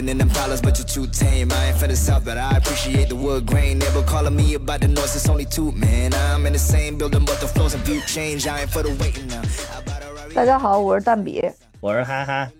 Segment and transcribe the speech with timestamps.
[0.00, 1.52] rolling in them dollars, but you're too tame.
[1.52, 3.78] I ain't from the south, but I appreciate the wood grain.
[3.78, 6.12] Never calling me about the north, it's only two, man.
[6.14, 8.46] I'm in the same building, but the floors and view change.
[8.46, 9.42] I ain't for the waiting now.
[9.42, 11.42] I bought a Rari- 大家好，我是蛋比，
[11.80, 12.50] 我是哈哈，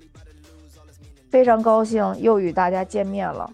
[1.30, 3.50] 非常高兴又与大家见面了。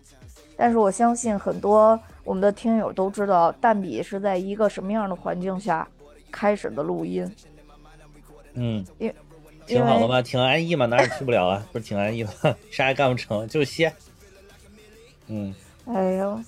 [0.57, 5.87] 但是我相信很多我们的听友都知道，蛋比是在一个什么样的环境下
[6.31, 7.31] 开始的录音，
[8.55, 9.15] 嗯，因因为
[9.67, 10.23] 挺好的吧？
[10.23, 12.57] 挺安逸嘛，哪儿也去不了啊，不是挺安逸的吗？
[12.71, 13.93] 啥也干不成，就歇。
[15.29, 15.55] 嗯，
[15.87, 16.41] 哎呦，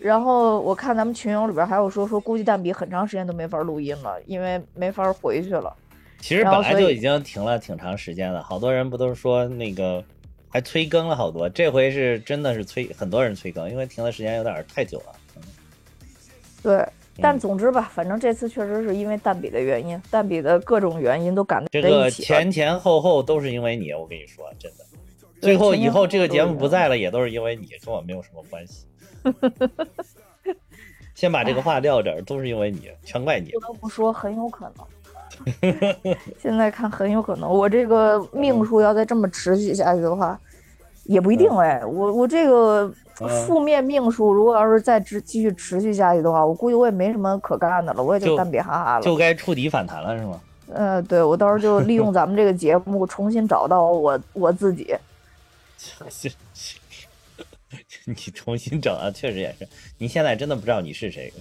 [0.00, 5.74] 然后我看咱们群友里边还有说说，估计蛋比很长时间都没法录音了，因为没法回去了。
[6.20, 10.02] 其实本来就已经停了挺长时间了，好多人不都是说那个
[10.48, 15.14] 还催更了好多，这回是真的是催很多人催更，因为停的时间有点太久了。
[16.62, 16.86] 对，
[17.20, 22.26] 但嗯总之吧，反正这次确实是因为蛋比的原因，蛋比的各种原因都赶这个在一起了。
[22.26, 24.84] 前前后后都是因为你，我跟你说，真的。
[25.40, 28.86] 最后以后这个节目不在了，也都是因为你，跟我没有什么关系。
[31.14, 33.60] 先把这个话撂这儿，都是因为你，全怪你不。
[33.60, 34.86] 得不说，很有可能。
[36.38, 40.38] 现在看很有可能，我这个命数要再这么持续下去的话，
[41.04, 41.84] 也不一定哎。
[41.84, 42.94] 我我这个嗯
[43.46, 49.02] 负面命数，如果要是再持继续持续下去的话，我估计我也没什么可干的了，我也就就干瘪哈哈了。
[49.02, 50.40] 就该触底反弹了，是吗？
[50.72, 54.96] 呃，对我到时候就利用咱们这个节目，重新找到我我自己。
[58.04, 59.68] 你重新整啊，确实也是。
[59.98, 61.32] 你现在真的不知道你是谁。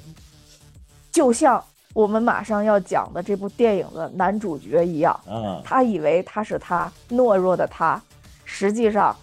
[1.11, 8.02] 就像我们马上要讲的这部电影的男主角一样，啊，他以为他是他，懦弱的他，
[8.45, 9.16] 实际上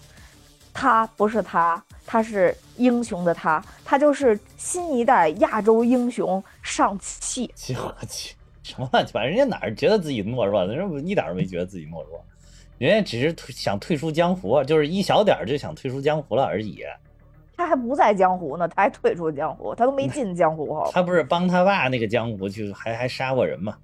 [0.72, 7.52] 他不是他，他是英雄的他，他就是新一代亚洲英雄上汽。
[7.76, 9.26] 我去，什么乱七八糟？
[9.26, 10.64] 人家哪儿觉得自己懦弱？
[10.64, 12.24] 人家一点都没觉得自己懦弱，
[12.78, 16.82] 人家只是退想退出江湖，就是一小点儿就想退出江湖了而已。
[17.54, 20.90] 他还不在江湖呢，他还退出江湖，他都没进江湖好？
[20.90, 23.76] 他不是帮他爸那个江湖就还还杀过人吗？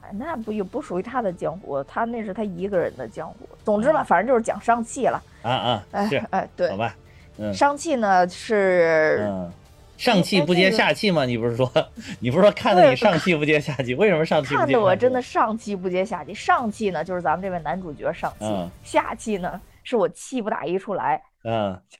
[0.00, 3.48] 哎那不也不属于他的江湖，他那是他一个人的江湖。
[3.62, 5.22] 总之吧，反正就是讲上汽了。
[5.42, 6.96] 啊啊，哎，哎，对好，吧，
[7.38, 9.52] 嗯上汽呢是嗯。
[9.98, 11.24] 上气不接下气吗？
[11.24, 11.70] 你不是说，
[12.18, 13.94] 你不是说看得你上气不接下气？
[13.94, 14.72] 为什么上气不接下气？
[14.72, 16.34] 看得我真的上气不接下气。
[16.34, 21.98] 上气呢，就是咱们这位男主角上气；嗯下气呢，是我气不打一处来，嗯，就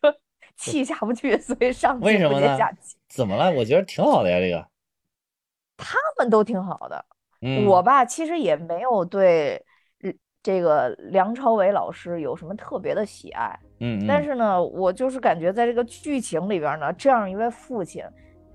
[0.57, 2.97] 气下不去，所以上气不接为什么呢下气。
[3.09, 3.49] 怎么了？
[3.53, 4.67] 我觉得挺好的呀，这个。
[5.77, 7.05] 他们都挺好的，
[7.43, 9.65] 嗯，我吧其实也没有对
[10.03, 10.11] 呃
[10.43, 18.03] 这个梁朝伟老师有什么特别的喜爱，嗯，嗯，但是呢，我就是感觉在这个剧情里边呢，这样一位父亲，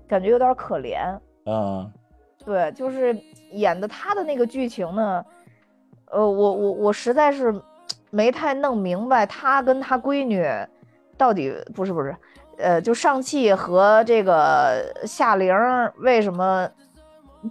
[0.08, 0.98] 感觉有点可怜。
[1.44, 1.92] 嗯
[2.44, 3.14] 对，就是
[3.52, 5.24] 演的他的那个剧情呢，
[6.10, 7.54] 呃，我我我实在是
[8.10, 10.46] 没太弄明白他跟他闺女
[11.16, 12.16] 到底不是不是，
[12.56, 15.54] 呃，就上汽和这个夏玲
[15.98, 16.66] 为什么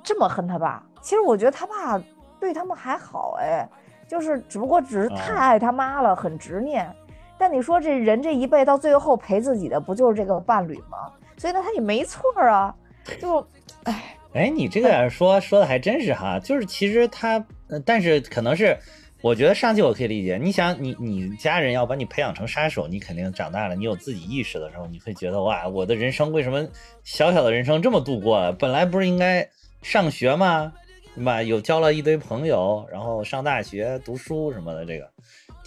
[0.03, 0.83] 这么恨他爸？
[0.99, 2.01] 其实我觉得他爸
[2.39, 3.69] 对他们还好哎，
[4.07, 6.91] 就是只不过只是太啊爱他妈了，很执念。
[7.37, 11.11] 但你说这人这一辈到最后陪自己的不就是这个伴侣吗？
[11.37, 12.75] 所以呢，他也没错儿啊，
[13.21, 13.45] 就
[13.83, 14.13] 哎。
[14.33, 18.77] 哎，你这个样说说的还真是哈，就是其实他，呃但是可能是，
[19.21, 20.37] 我觉得上期我可以理解。
[20.39, 26.67] 你想，你你家人要把你培养成杀手，你肯定长大了，你有自己意识的时候，你会觉得哇，我的人生为什么
[27.03, 28.55] 小小的人生这么度过啊？
[28.59, 29.49] 本来不是应该
[29.81, 30.71] 上学吗？
[31.15, 31.41] 对吧？
[31.41, 35.09] 有交了一堆朋友，然后上大学读书什么的，这个，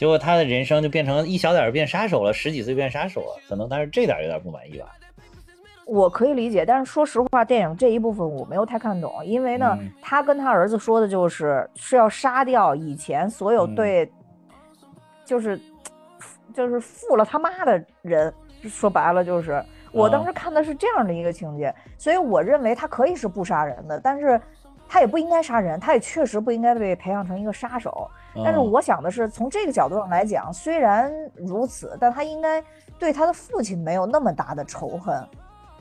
[0.00, 4.87] 结果他的人生就变成一小点儿变杀手了，十几岁变杀手了，可能但是这点儿有点不满意吧。
[5.84, 14.11] 我可以理解，但是说实话，电影这一部分我没有太看懂，因为呢，嗯他跟他儿子说的就是是要杀掉以前所有嗯对，
[15.27, 15.61] 就是
[16.55, 18.32] 就是负了他妈的人，
[18.62, 19.62] 说白了就是，
[19.93, 24.41] 我当啊时看的是这样的一个情节，所以我认为他可以是不杀人的，但是
[24.88, 28.11] 他也不应该杀人，他也确实不应该被培养成一个杀手。
[28.35, 32.62] 但是嗯我想的是，从这个角度上来讲，虽然如此，但他应该
[32.99, 35.27] 对他的父亲没有那么大的仇恨。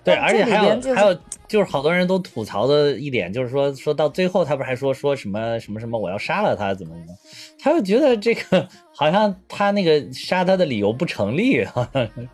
[0.02, 1.14] 对，而且还有、就是还有，
[1.46, 7.14] 就是好多人都吐槽的一点，就是说说到最后，他不是还说说什么什么什么我要杀了他，怎么怎么，
[7.62, 8.66] 他就觉得这个
[8.96, 12.30] 好像他那个杀他的理由不成立，好像是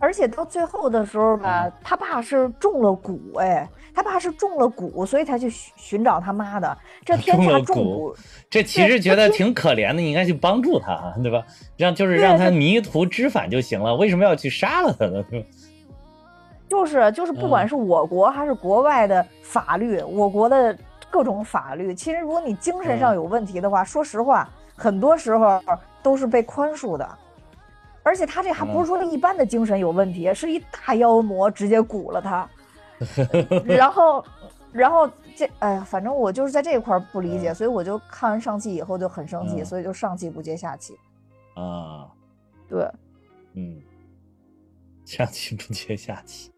[0.00, 6.78] 而且到最后的时候吧，他爸是中了蛊，哎，他爸是中了蛊，所以才去寻寻找他妈的。
[7.04, 8.16] 这天中了下中蛊蛊，
[8.48, 11.44] 这其实觉得挺可怜的，你应该去帮助他，对吧？
[11.76, 15.22] 让就是让他迷途知返就行了，为什么要去杀了他呢？
[15.30, 15.46] 对吧
[16.68, 20.76] 就是就是，不管嗯是我国还是国外的法律，我国的
[21.10, 25.58] 各种法律，其实如果你精神上嗯有问题的话，说实话，很多时候
[26.02, 27.08] 都是被宽恕的。
[28.08, 32.48] 而且他这还不是说一般的精神有问题，是一大妖魔直接蛊了他，
[33.68, 34.24] 然后，
[34.72, 35.06] 然后
[35.36, 37.54] 这哎呀，反正我就是在这一块不理解，嗯。
[37.54, 39.64] 所以我就看完上汽以后就很生气，嗯。
[39.66, 40.96] 所以就上气不接下气。
[41.54, 42.10] 啊，
[42.66, 42.90] 对，
[43.52, 43.82] 嗯，
[45.04, 46.50] 上气不接下气。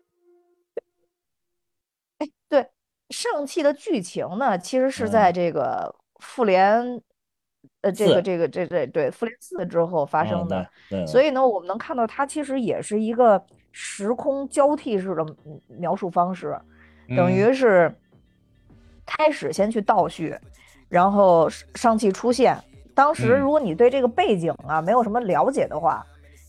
[2.49, 2.71] 对，
[3.09, 5.11] 上汽的剧情呢，其实是嗯。
[5.11, 7.03] 在这个复联，
[7.83, 10.69] 呃，这个这个这这对复联四之后发生的。
[10.91, 13.43] 的所以呢，我们能看到它其实也是一个
[13.73, 16.59] 时空交替式的嗯描述方式，
[17.09, 17.95] 嗯等于是
[19.07, 20.37] 开始先去倒叙，
[20.89, 22.57] 然后上上汽出现。
[22.95, 26.05] 当时嗯如果你对这个背景啊没有什么了解的话，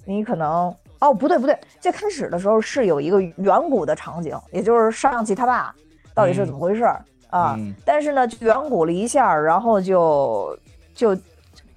[0.06, 5.74] 你可能哦不对不对，最开始的时候是有一个远古的场景，也就是上汽他爸
[6.14, 7.56] 到底是怎么回事儿、啊？
[7.58, 10.58] 嗯但是呢，就远古了一下，然后就
[10.94, 11.18] 就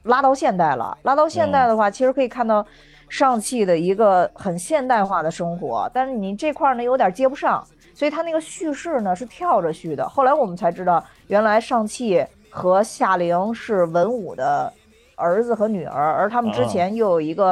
[0.05, 0.97] 拉到现代了。
[1.03, 2.65] 拉到现嗯代的话，其实可以看到
[3.09, 10.09] 上汽的一个很现代化的生活，但是你这块儿呢有点接不上，所以它那个叙事呢是跳着叙的。
[10.09, 14.73] 后来我们才知道，原来上汽和夏玲是文武的
[15.17, 17.49] 儿子和女儿，而他们之哦前又有一个、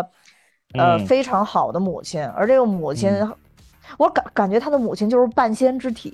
[0.75, 3.11] 呃嗯非常好的母亲，而这个母亲。
[3.93, 6.13] 嗯我感感觉他的母亲就是半仙之体，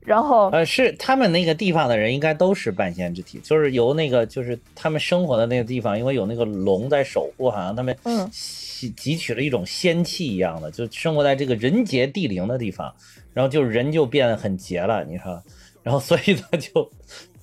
[0.00, 12.94] 然后呃，是他们那个地方的人应该都是半仙之体，就是由那个就是他们生活的那个地方，因为有那个龙在守护，好像他们嗯吸汲取了一种仙气一样的，就生活在这个人杰地灵的地方，
[13.32, 15.42] 然后就人就变得很杰了，你说，
[15.82, 16.90] 然后所以他就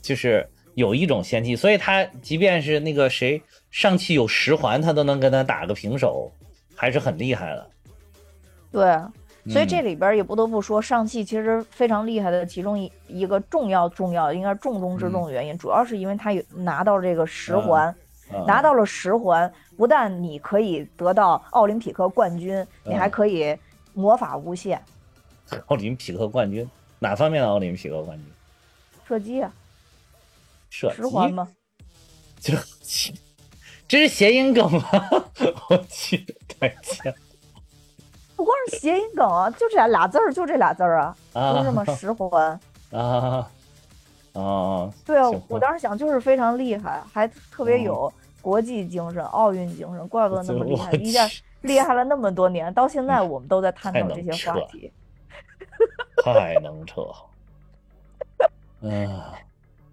[0.02, 6.32] 就是有一种仙气，所以他即便是那个谁上汽有十环，他都能跟他打个平手，
[6.76, 7.70] 还是很厉害的。
[8.72, 8.82] 对，
[9.50, 17.88] 所以这嗯里边也不得不说，上汽其实非常厉害的，其中一一个重要重要的，应该是重中之重的原因，主要是因为他有拿到这个十环，
[18.32, 23.12] 啊拿到了十环，不但你可以得到奥林匹克冠军，你还嗯。
[23.12, 23.58] 可以
[23.94, 24.82] 魔法无限，
[25.68, 26.68] 奥林匹克冠军，
[27.00, 28.26] 哪方面的奥林匹克冠军？
[29.08, 29.54] 射击啊，
[30.70, 30.96] 射击？
[30.96, 31.48] 十环吗？
[32.40, 32.54] 这
[33.88, 34.90] 这是谐音梗吗？
[35.70, 37.14] 我去，太贱
[38.44, 41.54] 不光是谐音梗啊，就这俩俩字儿，就这俩字儿啊，啊！
[41.54, 41.86] 不是吗？
[41.96, 42.60] 十 环。
[42.92, 43.50] 啊
[44.34, 44.92] 啊！
[45.06, 48.12] 对啊，我当时想就是非常厉害，还特别有
[48.42, 51.26] 国际精神、奥运精神，怪不得那么厉害，我一下
[51.62, 54.92] 厉害了那么多年，到现在我们都在探讨这些话题。
[56.26, 57.02] 太能扯。
[58.82, 59.10] 嗯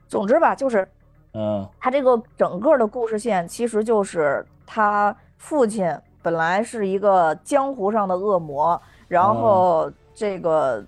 [0.09, 0.89] 总之吧，就是
[1.35, 10.85] 嗯他这个整个的故事线，其实就是他父亲本来是一个江湖上的恶魔，然后这个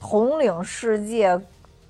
[0.00, 1.40] 统领世界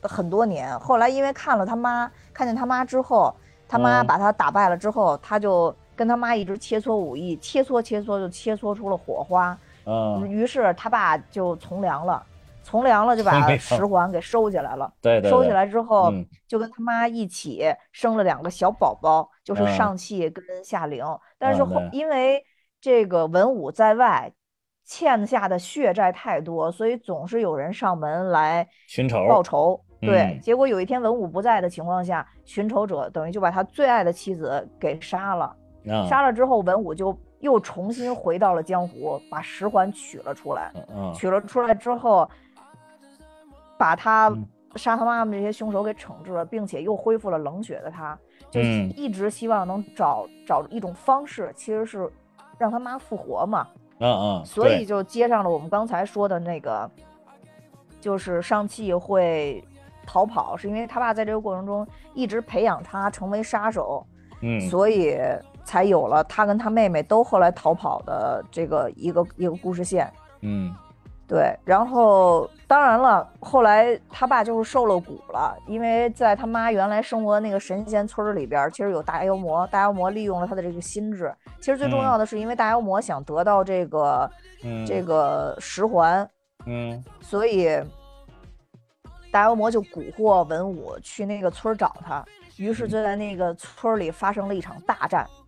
[0.02, 3.34] 很多年，后来因为看了他妈，看见他妈之后，
[3.68, 12.22] 他妈嗯把他打败了之后，他就跟他妈一直切磋武艺，切磋切磋就切磋出了火花，嗯，于是他爸就从良了。
[12.68, 16.26] 从良了就把十环给收起来了，对对，收起来之后，嗯。
[16.48, 19.76] 就跟他妈一起生了两个小宝宝，就是嗯。
[19.76, 21.04] 上气跟夏玲。
[21.38, 22.44] 但是后因为
[22.86, 24.32] 这个文武在外，
[24.84, 29.80] 欠下的血债太多，所以总是有人上门来寻仇报仇。
[30.00, 35.46] 对嗯，结果有一天文武不在的情况下，寻仇者等于就把他最爱的妻子给杀了。
[35.88, 40.70] 啊，杀了之后，文武就又重新回到了江湖，把十环取了出来。
[40.94, 42.31] 嗯取了出来之后，
[43.76, 48.16] 把他嗯杀他妈妈这些凶手给惩治了，并且又恢复了冷血的他，
[48.48, 52.08] 就嗯一直希望能找找一种方式，其实是
[52.58, 53.67] 让他妈复活嘛，
[53.98, 56.91] 嗯嗯，所以就接上了我们刚才说的那个，
[58.01, 59.63] 就是上汽会
[60.06, 64.06] 逃跑，是因为他爸在这个过程中一直培养他成为杀手，
[64.41, 65.19] 嗯所以
[65.65, 70.13] 才有了他跟他妹妹都后来逃跑的这个一个一个故事线。
[70.41, 70.75] 嗯
[71.28, 81.34] 对，然后当然了，后来他爸就是受了蛊了，因为在他妈原来生活的那个神仙村儿里边，其实有大妖魔，大妖魔利用了他的这个心智。
[81.58, 84.30] 其实最重要的是，因为大妖魔想得到这个、
[84.62, 86.28] 嗯这个十环，
[86.64, 87.76] 嗯所以
[89.32, 92.24] 大妖魔就蛊惑文武去那个村儿找他，
[92.56, 95.26] 于是就在那个村里发生了一场大战。
[95.28, 95.45] 嗯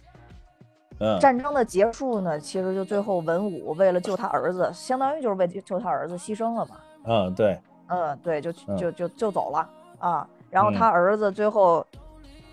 [1.20, 6.76] 战争的结束呢，其实就最后文武为了救他儿子，相当于就是为救他儿子牺牲了嘛。
[7.04, 10.28] 嗯对，嗯，对，就嗯就就就走了啊。
[10.50, 11.86] 然后他儿子最后，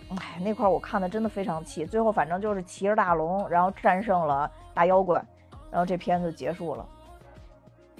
[0.09, 1.85] 哎，那块我看的真的非常气。
[1.85, 5.23] 最后反正就是骑着大龙，然后战胜了大妖怪，
[5.71, 6.85] 然后这片子结束了。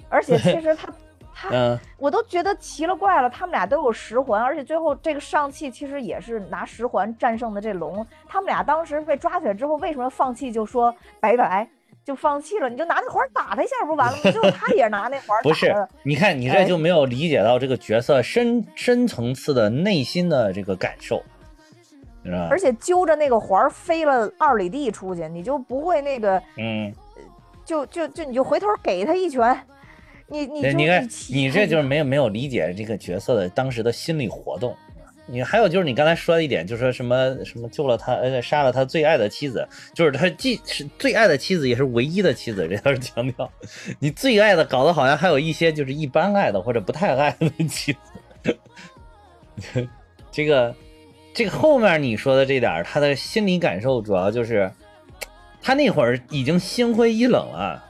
[0.08, 0.92] 而且其实他
[1.38, 8.04] 他，嗯我都觉得奇了怪了，他们俩都有十环，而且最后这个上汽其实也是拿十环战胜的这龙。
[8.26, 11.68] 他们俩当时被抓起来之后，为什么放弃就说拜拜？
[12.02, 14.22] 就放弃了，你就拿那环打他一下不完了吗？
[14.30, 21.22] 最后他也拿那环不是打，你看你这哎就没有理解到这个角色深深层次的内心的这个感受？
[22.50, 26.92] 而且揪着那个环飞了二里地出去，你就不会那个，嗯，
[27.64, 29.56] 就就就你就回头给他一拳，
[30.28, 34.76] 你你你看你这就是没有没有理解这个角色的当时的心理活动。
[35.28, 43.50] 你还有就是你刚才说的一点，就是说什么什么救了他，呃，杀了他最爱的妻子，就是他既是最爱的妻子，也是唯一的妻子，这要是强调。
[43.98, 47.92] 你最爱的，搞得好像还有一些就是一般爱的或者不太爱的妻
[48.44, 48.56] 子。
[50.30, 50.72] 这个
[51.34, 54.70] 这个后面你说的这点，他的心理感受主要就是，
[55.60, 57.85] 他那会儿已经心灰意冷了，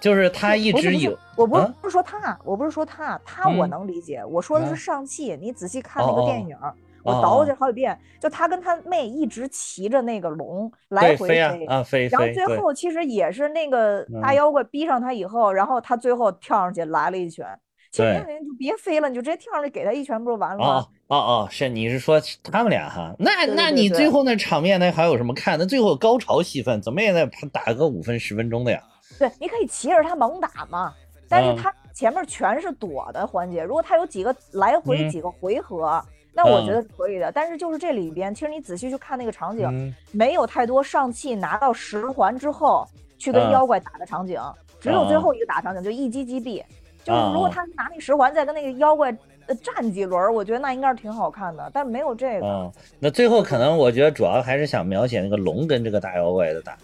[0.00, 1.16] 就是他一直有。
[1.36, 4.24] 我不是啊不是说他，我不是说他，他我嗯能理解。
[4.24, 6.74] 我说的啊是上汽，你仔细看那个电影儿，
[7.04, 17.46] 我哦倒过哦去好几遍，就他跟他妹一直骑着那个龙来回对飞啊啊飞然后最后其实也是那个大嗯妖怪逼上他以后，然后他最后跳上去来了一拳。
[17.90, 20.66] 其实对你就别飞了，你就直接跳上去给他一拳不就完了吗？
[20.66, 23.14] 哦哦哦，是你是说他们俩哈？
[23.18, 25.56] 那那你最后那场面那还有什么看？
[25.58, 28.82] 那最后高潮戏份怎么也得打个五分十分钟的呀？
[29.18, 30.94] 对，你可以骑着它猛打嘛，
[31.28, 33.62] 但是嗯他前面全是躲的环节。
[33.62, 36.00] 如果它有几个来回嗯几个回合，
[36.32, 37.32] 那我觉嗯得是可以的。
[37.32, 42.86] 但是就是这里边，其实你仔细去看那个场景，嗯没有太多上气拿到十环之后
[43.18, 44.40] 去跟嗯妖怪打的场景，
[44.78, 46.62] 只有最嗯后一个打场景，就一击击毙。
[47.02, 49.10] 就是如果嗯他拿那十环再跟那个妖怪
[49.46, 51.68] 呃战几轮儿，我觉得那应该是挺好看的。
[51.74, 56.76] 但没有这个，嗯，那最后可能我觉得主要还是想描写那个龙跟这个大妖怪的打。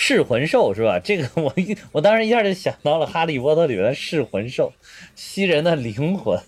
[0.00, 0.96] 噬魂兽是吧？
[1.02, 4.72] 这个我一我当时一下就想到了《哈利波特》里面的噬魂兽，
[5.16, 6.40] 吸人的灵魂，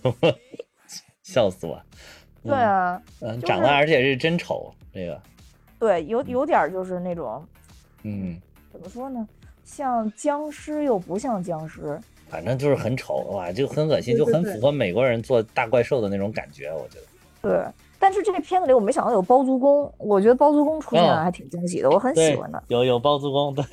[1.25, 1.83] 笑死我。
[2.45, 5.21] 对啊，嗯，就是长得而且是真丑，这个，
[5.81, 7.45] 对，有有点儿就是那种
[8.05, 8.41] 嗯，
[8.73, 9.27] 怎么说呢，
[9.65, 12.01] 像僵尸又不像僵尸。
[12.29, 17.07] 反正就是很丑，哇，就很恶心，就很符合美国人做大怪兽的那种感觉，我觉得。
[17.43, 23.65] 对，但是这个片子里我没想到有包租公，我觉得包租公出现嗯还挺惊喜的，我很喜欢的。，有有包租公，对。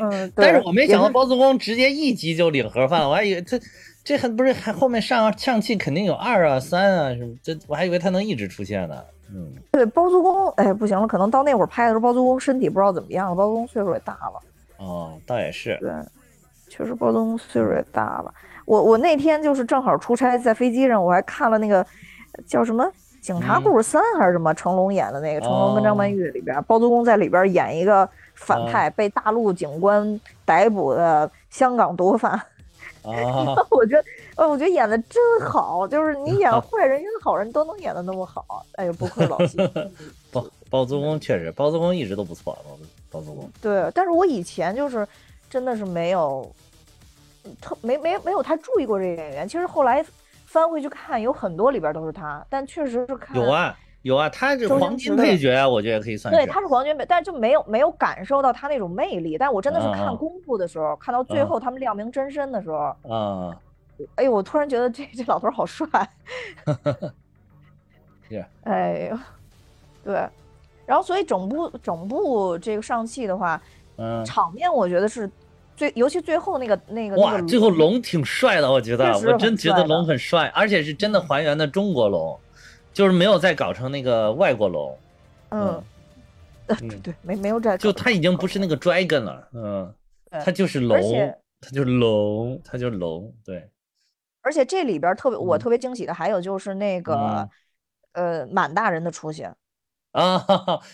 [0.00, 3.56] 嗯，对 但是我没想到包租公直接一集就领盒饭了，我还以为他
[4.02, 9.00] 这还不是还后面上上期肯定有二啊三啊什么，这我还以为他能一直出现呢。
[9.32, 14.40] 嗯，对包租公，哎，不行了，可能到那会儿拍的时候，包租公身体不知道怎么样了，包租公岁数也大了。
[14.78, 15.76] 哦，倒也是。
[15.80, 15.90] 对，
[16.68, 18.32] 确实包租公岁数也大了。
[18.64, 21.84] 我我那天就是正好出差，在飞机上我还看了那个
[22.46, 22.84] 叫什么
[23.26, 32.30] 《警察故事三》还是什么，成龙演的那个，成龙跟张曼玉里边，包租公在里边演一个反派，被大陆警官逮捕的香港毒贩。
[33.02, 34.04] 啊， 我觉得，
[34.36, 39.58] 呃，我觉得演的真好，就是你演 坏人跟好人都能演的那么好，哎呦，不愧是老戏。
[40.30, 42.56] 包包租公确实，包租公一直都不错，
[43.10, 43.50] 包租公。
[43.60, 45.04] 对，但是我以前就是
[45.50, 46.48] 真的是没有
[47.60, 49.48] 特没没没有太注意过这个演员。
[49.48, 50.04] 其实后来
[50.46, 53.50] 翻回去看，有很多里边都是他，但确实是看有。
[53.50, 56.38] 啊有啊，他这周黄金配角啊，我觉得也可以算是。
[56.38, 59.36] 对，他是黄金配，但是就没有没有感受到他那种魅力。
[59.36, 63.58] 但我真的是看功夫的时候，看到最嗯后他们亮明真身的时候，啊，
[64.14, 65.88] 哎呦，我突然觉得这 这老头好帅。
[68.28, 69.18] 是哎呦，
[70.04, 70.28] 对，
[70.86, 73.60] 然后所以整部整部这个上戏的话，
[73.96, 75.28] 嗯，场面我觉得是
[75.76, 82.38] 最，尤其最后那个那个哇，那个最后龙挺帅的，我觉得，我真觉得龙很帅，而且是真的还原的中国龙，
[82.92, 84.98] 就是没有再搞成那个外国龙，
[85.50, 85.82] 嗯，
[86.66, 88.76] 对对，没没有这，就他已经不是那个。
[88.76, 89.94] dragon 了，嗯，
[90.44, 91.00] 他就是龙，
[91.60, 93.68] 他就是龙，他就是龙，对，
[94.42, 95.58] 而且这里边儿特别我嗯。
[95.58, 97.48] 特别惊喜的还有就是那个嗯。
[98.16, 99.54] 呃满大人的出现，
[100.12, 100.42] 啊，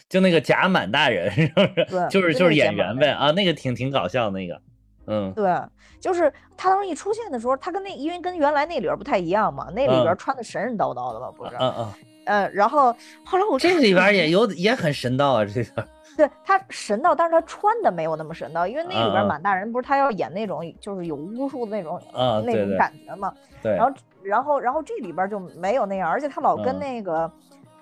[0.09, 1.87] 就那个贾满大人，是不是？
[1.89, 4.61] 对就是就是演员呗，啊，那个挺挺搞笑那个，
[5.07, 5.33] 嗯。
[5.35, 5.55] 对，
[6.01, 11.57] 就是他当时一出现的时候，他跟那因为跟原来那里边不太一样嘛，那里边穿的神神叨叨的嘛，不是？
[11.59, 11.93] 嗯嗯，
[12.27, 12.95] 呃，然后
[13.25, 23.33] 后来我这里边也有也很神道啊，这个， 对他神道，但是他穿的没有那么神道，因为那里边满大人不是他要演那种就是有巫术的那种啊，那种感觉嘛，
[23.63, 23.93] 对，然后
[24.23, 26.79] 然后然后这里边就没有那样，而且他老跟嗯。
[26.79, 27.31] 那个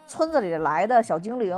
[0.06, 1.56] 村子里来的小精灵，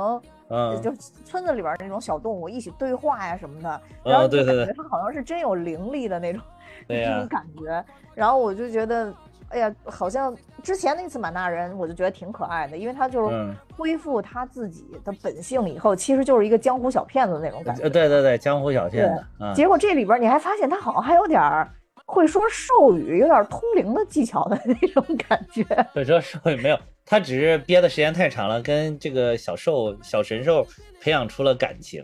[0.53, 0.93] 嗯，就
[1.25, 6.41] 村子里边那种小动物一起对话呀什么的，然后就感觉他好像是真有灵力的那种
[6.87, 7.83] 那种，感觉，
[8.13, 9.13] 然后我就觉得。
[9.49, 17.83] 哎呀，好像之前那次满大人，我就觉得挺可爱的，因为他就是嗯，恢复他自己的本性以后，其实就是一个江湖小骗子那种感觉。
[17.83, 21.69] 呃对对对，江湖小骗子，嗯，结果这里边你还发现他好像还有点儿
[22.07, 25.63] 会说兽语，有点通灵的技巧的 那种感觉。
[25.93, 30.65] 会说兽语没有，他只是憋的时间太长了，跟这个小兽小神兽
[31.01, 32.03] 培养出了感情。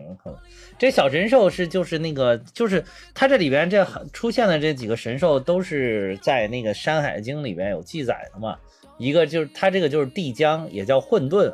[0.77, 8.57] 这小神兽是就是那个就是它这里边这出现的这几个神兽都是在那个《山海经》里边有记载的嘛。
[8.97, 11.53] 一个就是它这个就是地江，也叫混沌，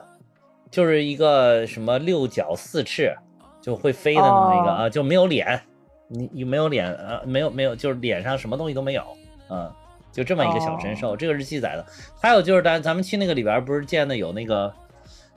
[0.71, 3.15] 就是一个什么六角四翅
[3.61, 5.61] 就会飞的那么一个啊，就没有脸，
[6.07, 9.03] 你你没有脸啊，没有没有，就是脸上什么东西都没有，
[9.49, 9.71] 嗯，
[10.15, 11.85] 就这么一个小神兽，这个是记载的。
[12.21, 14.73] 还有就是咱咱们去那个里边不是见的有那个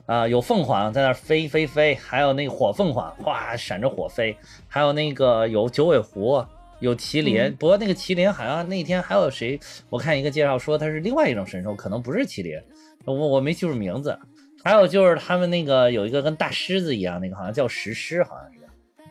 [0.05, 4.37] 啊，有凤凰在那飞飞飞，还有那个火凤凰，哗闪着火飞，
[4.69, 6.43] 还有那个有九尾狐。
[6.79, 9.59] 有麒麟，不过那个麒麟好像那天还有谁？
[9.89, 12.57] 我看一个介绍说它是另外一种神兽，可能不是麒麟，
[13.03, 14.17] 我我没记住名字。
[14.63, 18.59] 还有就是他们那个有一个跟大狮子一样，那个好像叫石狮，好像是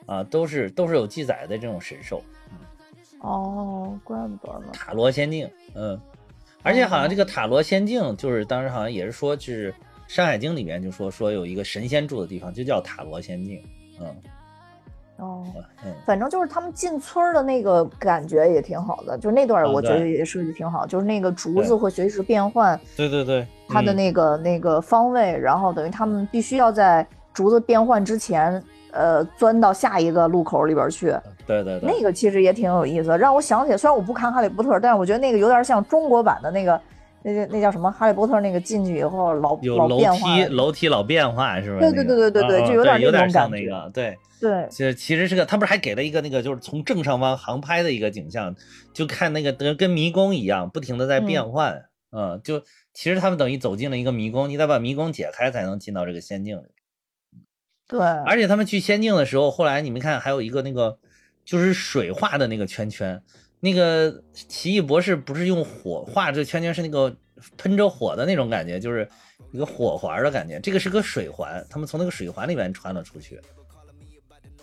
[0.07, 2.23] 啊，都是都是有记载的这种神兽。
[3.21, 4.67] 哦，怪不得呢。
[4.73, 6.01] 塔罗仙境，嗯，
[6.63, 9.73] 而且好像这个塔罗仙境就是当时好像也是说，是
[10.07, 13.63] 《山海经》里面就说说有一个神仙住的地方，就叫塔罗仙境，
[14.01, 14.07] 嗯。
[15.17, 15.45] 哦，
[16.07, 31.15] 反正就是他们进村的那个感觉也挺好的，就那段我觉得也设计挺好，就是那个竹子会随时变换，对对对，它的那个那个方位，然后等于他们必须要在竹子变换之前，呃，钻到下一个路口里边去，
[31.47, 36.81] 对对对，那个其实也挺有意思，让我想起，虽然我不看哈利波特，但是我觉得那个有点像中国版的那个。
[37.21, 37.91] 那那那叫什么？
[37.91, 41.81] 哈利波特那个进去以后老有楼梯，楼梯老变化是吧？
[41.81, 44.69] 对对对对对对，就有点有点像那个，对对。
[44.71, 48.55] 其实其实是个，他不是还给了一个那个，就是从正上方航拍的一个景象，
[48.95, 51.83] 就看那个跟跟迷宫一样，不停的在变换。
[52.13, 52.63] 嗯，就
[52.95, 56.67] 其实他们等于走进了一个迷宫，你得把迷宫解开才能进到这个仙境里。
[57.89, 57.99] 对。
[57.99, 60.97] 而且他们去仙境的时候，后来你们看还有一个那个
[61.45, 63.21] 就是水画的那个圈圈。
[63.61, 67.13] 那个奇异博士不是用火画这圈圈，是那个
[67.57, 69.09] 喷着火的那种感觉，就是
[69.51, 70.61] 一个火环的感觉。
[70.61, 73.41] 这个是个水环，他们从那个水环里面穿了出去。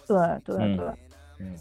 [0.08, 0.86] 对对对，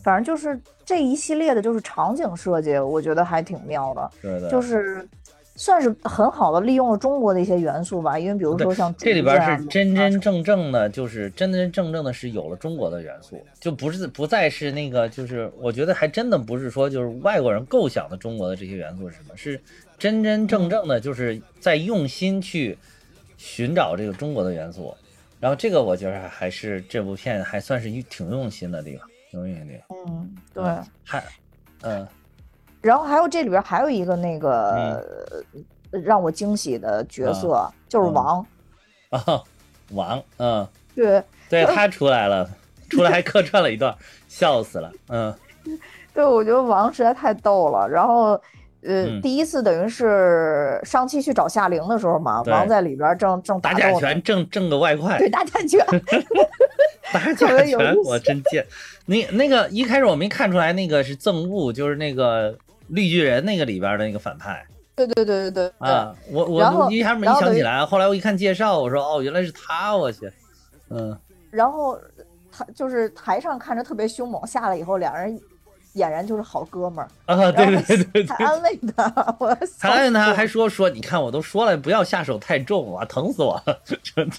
[0.04, 4.10] 反正就是这一系列的，就是场景设计，我觉得还挺妙的。
[4.22, 5.08] 对对，就是。
[5.56, 19.60] 算是很好的利用了中国的一些元素吧，因为比如说像这里边是真真正正的，就是真真正正的是有了中国的元素，就不是不再是那个，就是我觉得还真的不是说就是外国人构想的中国的这些元素是什么，是
[19.96, 22.76] 真真正正的，就是在用心去
[23.36, 24.92] 寻找这个中国的元素。
[25.38, 29.98] 然后这个我觉得还是这部片还算是挺用心的地方，挺用心的地方。
[30.08, 30.64] 嗯，对，
[31.04, 31.22] 还，
[31.82, 32.04] 嗯。
[32.84, 35.02] 然后还有这里边还有一个那个
[35.90, 38.46] 让我惊喜的角色，就是王
[39.08, 39.42] 啊，
[39.92, 42.46] 王，嗯，对，对他出来了，
[42.90, 43.96] 出来还客串了一段，
[44.28, 45.34] 笑死了，嗯，
[46.12, 47.88] 对，我觉得王实在太逗了。
[47.88, 48.38] 然后，
[48.82, 55.82] 呃，第一次等于是上期去找夏玲的时候嘛，王在里边正正打假拳，挣挣个外快，对，打假拳
[57.14, 58.62] 打假拳，我真贱。
[59.06, 62.54] 那那个一开始我没看出来，那个是憎恶，就是那个。
[62.88, 66.14] 绿巨人那个里边的那个反派，对对对对对啊！
[66.30, 69.96] 我我一下没想起来，后来我一看介绍，我说哦，原来是他！
[69.96, 70.30] 我去，
[70.90, 71.16] 嗯。
[71.50, 71.98] 然后
[72.52, 75.40] 他就是台上看着特别凶猛，下来以后两人
[75.94, 77.50] 俨然就是好哥们儿啊！
[77.52, 84.36] 对对对对，还安慰他，我 还安慰他，还说说你看我都说了，不要下手太重，我疼死我了， 真的。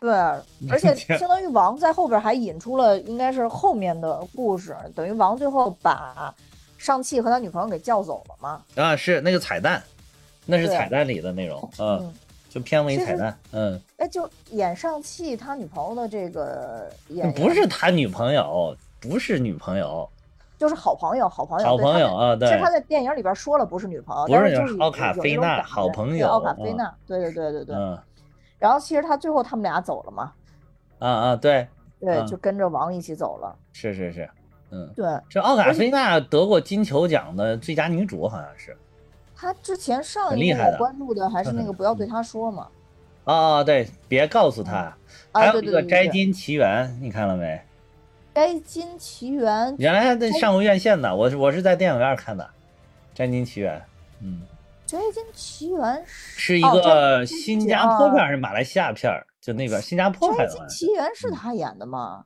[0.00, 0.10] 对，
[0.70, 6.34] 而且相当于王在后边还引出了应该是后面的故事，等于王最后把。
[6.86, 8.62] 上汽和他女朋友给叫走了吗？
[8.76, 9.82] 啊，是那个彩蛋，
[10.44, 12.14] 那是彩蛋里的内容，嗯，
[12.48, 20.08] 就片尾彩蛋，嗯，哎，就演上汽他女朋友的这个演，不是他女朋友，不是女朋友，
[20.56, 27.98] 就是好朋友，好朋友，好朋友啊，对，其实他在电影里边说了不是女朋友，不是就是奥卡菲娜，好朋友，奥卡菲娜，对对对对对，嗯，
[28.60, 30.32] 然后其实他最后他们俩走了嘛，
[31.00, 31.66] 啊啊，对，
[31.98, 34.30] 对，就跟着王一起走了，是是是。
[34.76, 38.76] 嗯，对，这奥卡菲娜得过金球奖的最佳女主，好像是。
[39.34, 42.68] 她之前上一部我关注的还是那个不要对她说嘛。
[43.24, 44.94] 哦，对，别告诉她。
[45.32, 47.54] 还有一个《摘金奇缘》，你看了没？
[48.34, 52.44] 《摘金奇缘》原来还在上过院线的，我是我是在电影院看的，
[53.14, 53.78] 《摘金奇缘》。
[54.20, 54.42] 嗯，
[54.90, 59.12] 《摘金奇缘》是一个新加坡片还是马来西亚片？
[59.40, 60.52] 就那边新加坡拍的。
[60.52, 62.24] 摘金奇缘是他演的吗？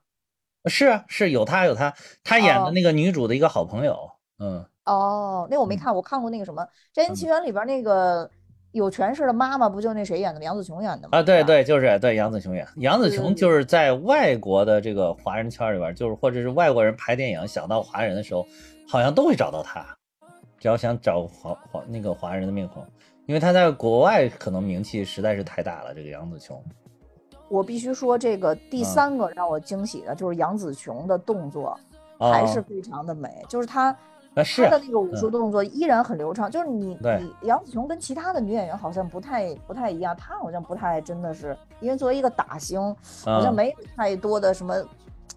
[0.66, 3.96] 是啊，是有他有他，他演的那个女主的一个好朋友，
[4.38, 8.30] 嗯，哦，那我没看，我看过那个什么《摘金奇缘》里边那个
[8.72, 10.42] 有权势的妈妈，不就那谁演的？
[10.42, 11.18] 杨紫琼演的吗？
[11.18, 18.46] 啊，对对，就是对杨紫琼演，杨紫琼就是在外国的这个华人圈里边，就是或者是外国人拍电影想到华人的时候，
[18.88, 19.86] 好像都会找到她，
[20.58, 22.86] 只要想找华华那个华人的面孔。
[23.26, 25.94] 因为他在国外可能名气实在是太大了。
[25.94, 26.60] 这个杨紫琼，
[27.50, 28.84] 我必须说，这个第嗯。
[28.84, 31.78] 三个让我惊喜的就是杨紫琼的动作
[32.18, 33.92] 还是哦非常的美，就是她
[34.34, 36.50] 她的那个武术动作依然很流畅。
[36.50, 42.80] 就是你你杨紫琼跟其他的女演员好像不太不太一样，她好像不太真的是，因为作为一个打星，
[43.24, 43.54] 好像嗯。
[43.54, 44.74] 没有太多的什么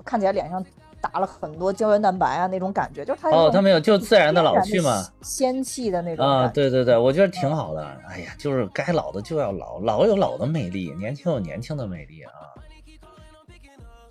[0.06, 0.64] 看起来脸上
[1.04, 5.04] 打了很多胶原蛋白啊那种感觉，就是她哦，他没有就自然的老去嘛。
[5.22, 7.86] 仙气的那种啊，对对对，我觉得挺好的。
[8.08, 12.32] 哎呀，就是该老的就要老，老有老的魅力，年轻有年轻的魅力啊。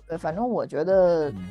[0.05, 1.49] 对，反正我觉得嗯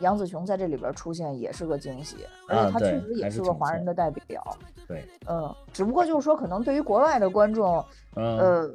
[0.00, 2.16] 杨紫琼在这里边出现也是个惊喜，
[2.48, 4.42] 而啊且她确实也是个华人的代表。
[4.86, 8.70] 对，嗯，只不过就是说，可能对于国外的观众，嗯，呃，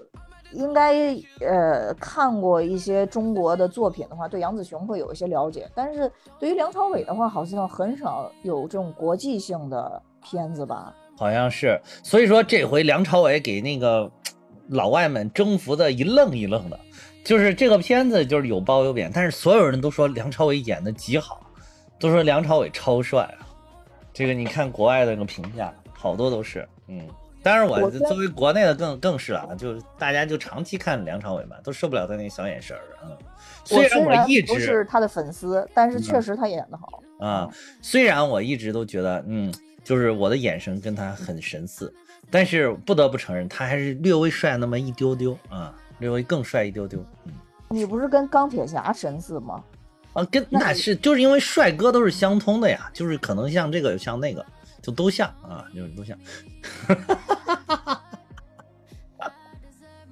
[0.54, 5.70] 应该呃看过一些中国的作品的话，对杨紫琼会有一些了解。
[5.76, 10.94] 但是对于梁朝伟的话，好像很少有这种国际性的片子吧？
[11.18, 11.80] 好像是。
[12.04, 14.10] 所以说这回梁朝伟给那个
[14.70, 16.80] 老外们征服的一愣一愣的，
[17.24, 21.42] 就是这个片子就是有褒有贬，但是所有人都说梁朝伟演的极好，
[22.00, 23.46] 都说梁朝伟超帅啊。
[24.14, 27.08] 这个你看国外的那个评价，好多都是，嗯。
[27.44, 33.12] 当然，我我作为国内的更更是了，就是大家就长期看梁朝伟嘛，都受不了他那小眼神儿啊。
[33.66, 37.04] 虽然我一直不直是他的粉丝，但是确嗯实他演的好。
[37.20, 37.50] 啊，
[37.82, 39.54] 虽然我一直都觉得，嗯，
[39.84, 41.94] 就是我的眼神跟他很神似，
[42.32, 47.00] 但是不得不承认，他还是略微帅那么一丢丢啊，略微更帅一丢丢。
[47.26, 47.34] 嗯
[47.70, 49.64] 你不是跟钢铁侠神似吗？
[50.14, 54.46] 啊，跟那那是就是因为帅哥都是相通的呀，就是可能像这个像那个，
[54.84, 56.16] 就都像啊，就是都像。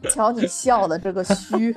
[0.09, 1.75] 瞧你笑的这个虚，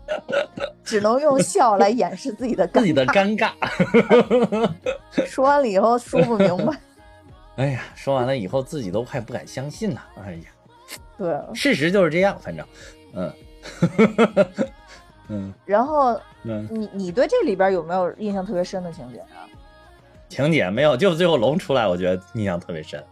[0.84, 4.70] 只能用笑来掩饰自己的自己的尴尴尬。
[5.16, 5.24] 尬。
[5.24, 6.76] 说完了以后说不明白。
[7.56, 10.04] 哎呀，说完了以后自己都快不敢相信了。
[10.22, 10.50] 哎呀，
[11.16, 12.66] 对，事实就是这样，反正，
[13.14, 13.32] 嗯，
[15.28, 19.48] 嗯然后嗯，你你对这里边有没有印象特别深的情节啊？
[20.28, 23.02] 情节没有，就最后龙出来，我觉得印象特别深。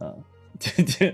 [0.00, 0.22] 嗯，
[0.58, 1.06] 就 就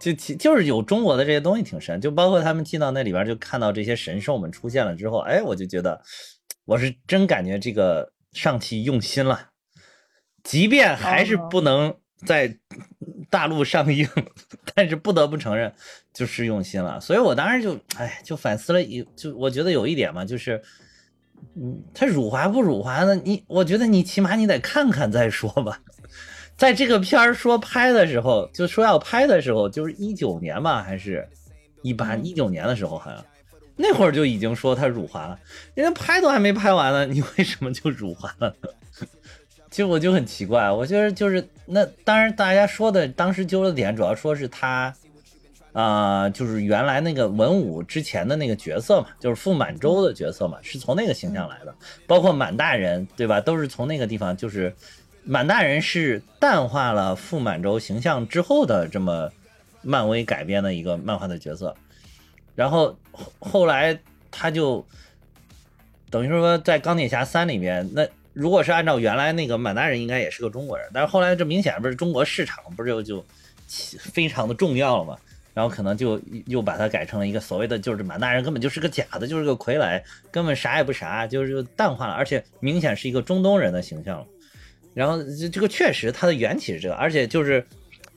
[0.00, 6.00] 就就就是有中国的这些东西挺深，就包括他们进到那里边，就看到这些神兽们出现了之后，哎，我就觉得
[6.64, 9.50] 我是真感觉这个上汽用心了，
[10.42, 11.94] 即便还是哦不能
[12.26, 12.58] 在
[13.30, 14.08] 大陆上映，
[14.74, 15.72] 但是不得不承认
[16.12, 16.98] 就是用心了。
[17.00, 20.62] 所以我当时就哎就反思了一，就我觉得有一点嘛，就是。
[21.56, 23.14] 嗯，他辱华不辱华呢？
[23.24, 25.80] 你我觉得你起码你得看看再说吧。
[26.56, 31.28] 在这个片儿说拍的时候，就说要拍的时候，就是一九年吧，还是
[31.82, 33.24] 一八一九年的时候，好像
[33.76, 35.38] 那会儿就已经说他辱华了。
[35.74, 38.68] 人家拍都还没拍完呢，你为什么就辱华了呢？
[39.70, 44.94] 其实我就很奇怪，我觉得就是那当然大家说的当时揪的点，主要说是他。
[45.74, 51.74] 啊、就是原来那个文武之前的那个角色嘛，就是傅满洲的角色嘛，是从那个形象来的，
[52.06, 53.40] 包括满大人，对吧？
[53.40, 54.72] 都是从那个地方，就是
[55.24, 59.28] 满大人是淡化了傅满洲形象之后的这么
[59.82, 61.74] 漫威改编的一个漫画的角色，
[62.54, 62.96] 然后
[63.40, 63.98] 后来
[64.30, 64.86] 他就
[66.08, 73.24] 等于说在钢铁侠三里面，那如果是按照原来那个满大人应该也是个中国人，但是后来这明显不是中国市场不是就就
[73.98, 75.18] 非常的重要了嘛？
[75.54, 84.26] 然后可能就又把它改成了一个所谓的，就是满大人根本就是个假的，就是个傀儡，根本啥也不啥，就是就淡化了，而且明显是一个中东人的形象了。
[84.92, 87.64] 然后这这个确实它的缘起是这个，而且就是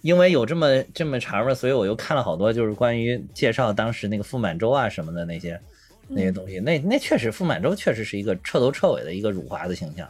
[0.02, 5.60] 因为有这么这么长嘛，所以我又看了好多就是关于介绍当时那个傅满洲啊什么的那些
[6.08, 10.08] 那些东西，那那确实傅满洲确实是一个彻头彻尾的一个辱华的形象。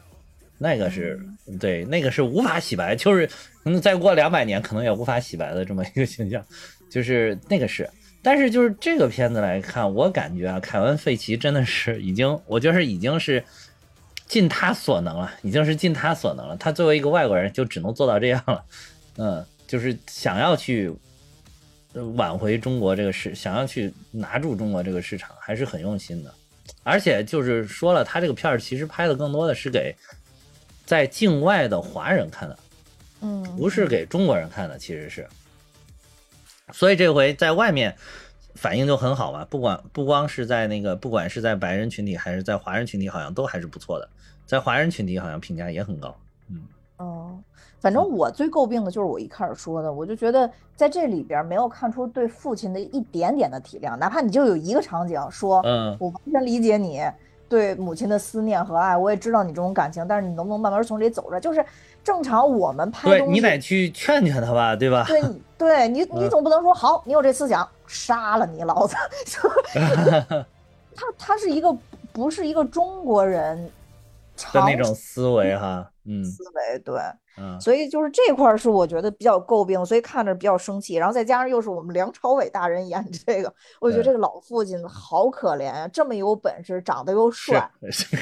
[0.60, 1.20] 那个是
[1.60, 3.30] 对，那个是无法洗白，就是
[3.64, 6.44] 嗯，再过两百年可能也无法洗白的这么一个形象，
[6.90, 7.90] 就是那个是。
[8.24, 13.42] 但是就是这个片子来看，我感觉啊，凯文·费奇真的是已经，我觉得是已经是
[14.28, 16.58] 尽他所能了，已经是尽他所能了。
[16.58, 18.66] 他作为一个外国人，就只能做到这样了。
[19.18, 20.92] 嗯，就是想要去
[21.94, 26.34] 呃挽回中国这个市，想要去拿住中国这个市场，还是很用心的。
[26.84, 29.96] 而且就是说了，他这个片儿其实拍的更多的是给
[30.86, 32.60] 在境外的华人看的，
[33.22, 35.26] 嗯，不是给中国人看的，其实是。
[36.72, 37.96] 所以这回在外面
[38.56, 44.10] 反应就很好嘛，不管不光是在那个，不管是在白人群体还是在华人群体，好像都还是不错的。
[44.46, 46.16] 在华人群体好像评价也很高。
[46.50, 46.62] 嗯
[46.98, 47.38] 哦，
[47.80, 57.02] 反正我最诟病的就是我一开始说的，我就觉得在这里边没有看出对父亲的一点点的体谅，哪怕你就有一个场景说，嗯我完全理解你，
[57.50, 61.40] 对母亲的思念和爱，我也知道你这种感情，但是你能不能慢慢从这里走出来？
[61.40, 61.66] 就是
[62.04, 65.06] 正常我们拍东西，对你得去劝劝他吧，对吧？
[65.08, 68.96] 对你对你 你嗯总不能说好，你有这思想，杀了你老子。
[70.96, 71.76] 他他是一个
[72.12, 73.58] 不是一个中国人
[74.52, 77.00] 的那种思维哈，嗯思维，对，
[77.40, 80.96] 嗯，所以就是这块儿是我觉得比较诟病，所以看着比较生气。
[80.96, 87.70] 然后再加上又是我们梁朝伟大人演这个，我觉得这个老父亲好可怜啊，这么有本事，长得又帅，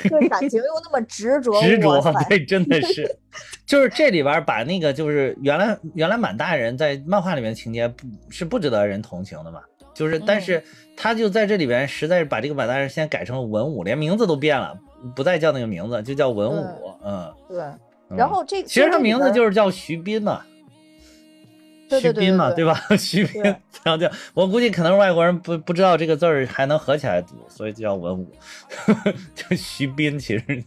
[0.09, 3.17] 对感情又那么执着， 执着对，真的是，
[3.65, 9.61] 就是这里边儿把那个就是原来原来满大人在漫画里面情节不是不值得人同情的嘛，
[9.93, 10.63] 就是但嗯是
[10.97, 14.77] 他就在这里边实在是把这个满大人先改成了文武，连名字都变了，
[15.15, 17.33] 不再叫那个名字，就叫文武，嗯。
[17.47, 17.63] 对。
[18.09, 18.17] 嗯。
[18.17, 20.41] 然后这其实他名字就是叫徐斌嘛，
[21.89, 22.73] 对徐斌嘛，对吧？
[22.97, 23.43] 徐斌，
[23.83, 28.27] 然后就我估计可能外国人不不知道这个字儿还能合起来读，所以就叫文武，
[29.35, 30.63] 就徐斌其实。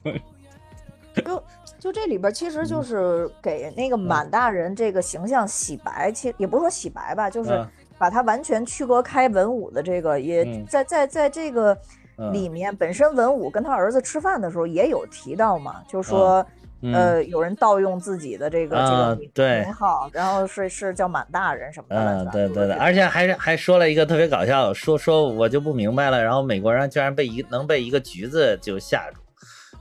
[1.24, 1.42] 就
[1.80, 2.66] 就这里边其实嗯。
[2.66, 7.68] 就是给那个满大人这个形象洗白，其实也不是说洗白吧，就是嗯。
[7.98, 10.64] 把他完全区隔开文武的这个，也嗯。
[10.66, 11.76] 在在在这个
[12.18, 12.32] 嗯。
[12.32, 16.46] 里面，本身文武跟他儿子吃饭的时候也有提到嘛，就说。
[16.80, 22.22] 嗯呃，有人盗用自己的这个、这啊个名对名号，然后是是叫满大人什么的。
[22.24, 29.20] 嗯，对对对，而而且还是还说了一个特别搞笑，说说我就不明白了，然后美国人居然被一能被一个橘子就吓住，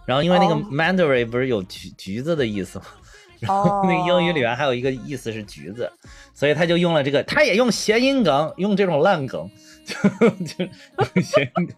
[0.06, 2.86] 然后因为那个哦 Mandarin 不是有橘橘子的意思吗？
[3.40, 5.88] 然后那个英语里面还有一个意思是橘子，
[6.34, 9.48] 所以他就用了这个，他也用谐音梗，用这种烂梗，
[9.86, 11.76] 就就用谐音梗，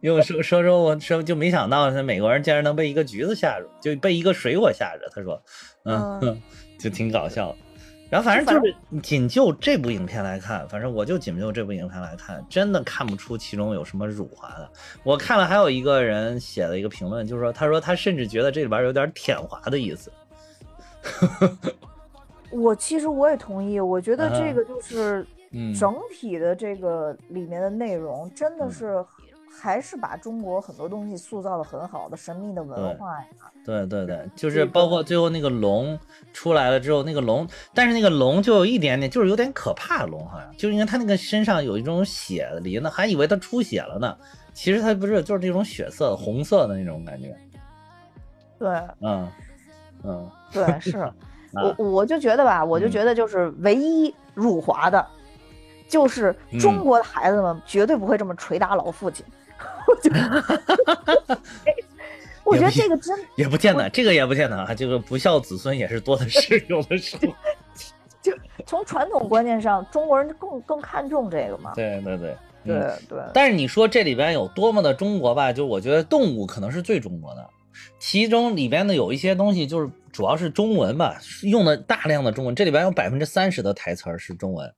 [0.00, 5.08] 用说说说我说就没想到，那美国人竟然能被一个橘子吓住，就被一个水果吓着。
[5.14, 5.42] 他说，
[5.84, 6.42] 嗯，嗯
[6.78, 7.58] 就挺搞笑的。
[8.08, 14.68] 然后反正就是仅就这部影片来看，反正我就仅就这部影片来看，真的看不出其中有什么辱华的。
[15.04, 20.10] 我看了还有一个人写了一个评论，就是说他说他甚至觉得这里边有点舔华的意思。
[22.50, 29.04] 我其实我也同意，我觉得啊这个就是嗯整体的这个里面的内容，真的嗯是
[29.50, 33.26] 还是把中国很多东西塑造的很好的神秘的文化呀。
[33.64, 35.98] 对对对，就是包括最后那个龙
[36.32, 40.06] 出来了之后，那个龙，但是那个龙就有一点点，就是有点可怕。
[40.06, 44.16] 龙好像就是因为它那个身上有一种血淋的，还以为它出血了呢。
[44.54, 47.36] 其实它不是，就是这种血色、红色的那种感觉。
[48.58, 48.68] 对
[49.00, 49.28] 嗯
[50.02, 51.12] 嗯，对，是 啊
[51.78, 55.06] 我我就觉得吧，我就嗯觉得就是唯一辱华的，
[55.90, 59.26] 就是中嗯国的孩子们绝对不会这么捶打老父亲。
[59.86, 61.38] 我觉得，
[62.44, 64.72] 我觉得这个真也不见得，这个也不见得啊。
[64.74, 67.18] 这个不孝子孙也是多的是，有的是。
[68.22, 68.32] 就。
[68.66, 71.72] 从传统观念上，中国人更更看重这个嘛。
[71.74, 72.98] 对对对，对嗯。
[73.08, 75.52] 对但是你说这里边有多么的中国吧？
[75.52, 77.48] 就我觉得动物可能是最中国的，
[77.98, 84.72] 其中里边的有一些东西就是主要是中文吧，用的大量的中文，这里边有百分之三十的台词儿是中文，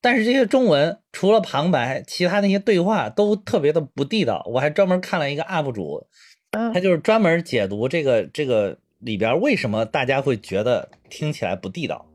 [0.00, 4.42] 但是这些中文除了旁白，其他那些对话都特别的不地道。
[4.46, 6.06] 我还专门看了一个 UP 主，
[6.52, 12.06] 嗯他就是专门解读这个这个里边为什么大家会觉得听起来不地道。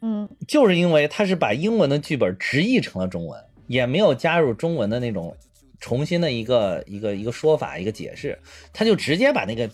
[0.00, 5.34] 嗯就是因为他是把英文的剧本直译成了中文，也没有加入中文的那种
[5.80, 8.38] 重新的一个一个一个说法一个解释，
[8.72, 9.68] 他就直接把那个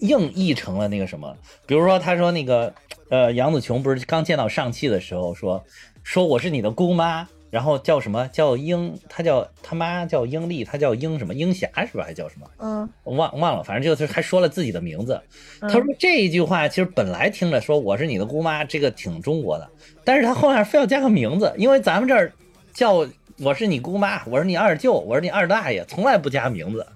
[0.00, 2.74] 硬译成了那个什么，比如说他说那个
[3.10, 5.62] 呃杨紫琼不是刚见到上汽的时候说
[6.02, 12.04] 说我是你的姑妈，然后叫什么叫英，她叫他妈叫英丽，她叫英什么英霞是吧？
[12.04, 12.46] 还叫什么？
[12.58, 15.20] 嗯，我忘忘了，反正就是还说了自己的名字。
[15.60, 19.68] 他他说这一句话其实本来听着说我是你的姑妈，这个挺中国的，
[20.04, 22.32] 但是他后面非要加个名字，因为咱们这儿
[22.72, 23.06] 叫
[23.38, 26.86] 我是你姑妈，我是你二舅，我是你二大爷，从来不加名字。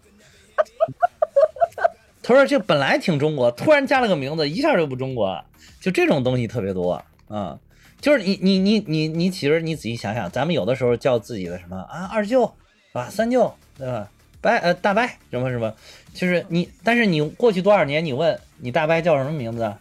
[2.23, 5.45] 他说这本来挺中国，突然加了个名字，一下就不中国了，
[5.81, 7.59] 就这种东西特别多啊、嗯
[8.05, 12.45] 就是你你你你你其实你仔细想想，咱们有的时候叫自己的什么啊二舅
[12.93, 14.11] 啊三舅对吧？
[14.43, 15.75] 伯呃大伯什么什么，
[16.13, 19.81] 就是你，但是你过去多少年，你问你大伯叫什么名字啊？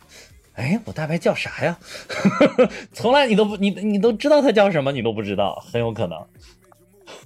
[0.53, 1.77] 哎，我大伯叫啥呀？
[2.93, 6.25] 从来你都不你你都知道他叫什么，你都不知道，很有可能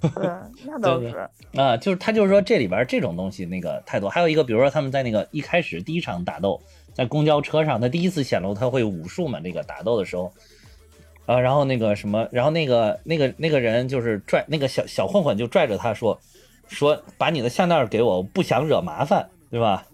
[0.02, 0.28] 对，
[0.66, 1.30] 那倒对是。
[1.58, 1.78] 啊。
[1.78, 6.60] 就是他就是说这里边这种东西那个太多，还有一个比如说他们在那个一开始第一场打斗，
[6.96, 10.34] 在公交车上，他第一次显露他会武术嘛，那个打斗的时候。
[11.28, 16.20] 啊，然后那个什么，然后那个那个那个人就是拽那个小小混混就拽着他说，
[16.68, 19.86] 说把你的项链给我，我不想惹麻烦，对吧？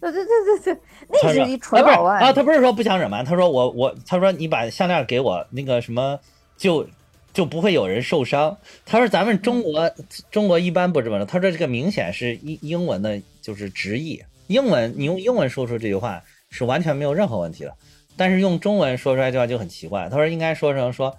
[0.00, 6.18] 对对对对对，那是一纯老外啊，他不是说不想惹麻烦，他说我我他说你把项链给我，那个什么
[6.56, 6.86] 就
[7.32, 8.56] 就不会有人受伤。
[8.84, 9.90] 他说咱们中国
[10.30, 17.74] 中国一般不这么说，他说这个明显是英英文的就是直译，英文你用英文说出这句话是完全没有任何问题的，
[18.16, 20.08] 但是用中文说出来这话就很奇怪。
[20.10, 21.14] 他说应该说成说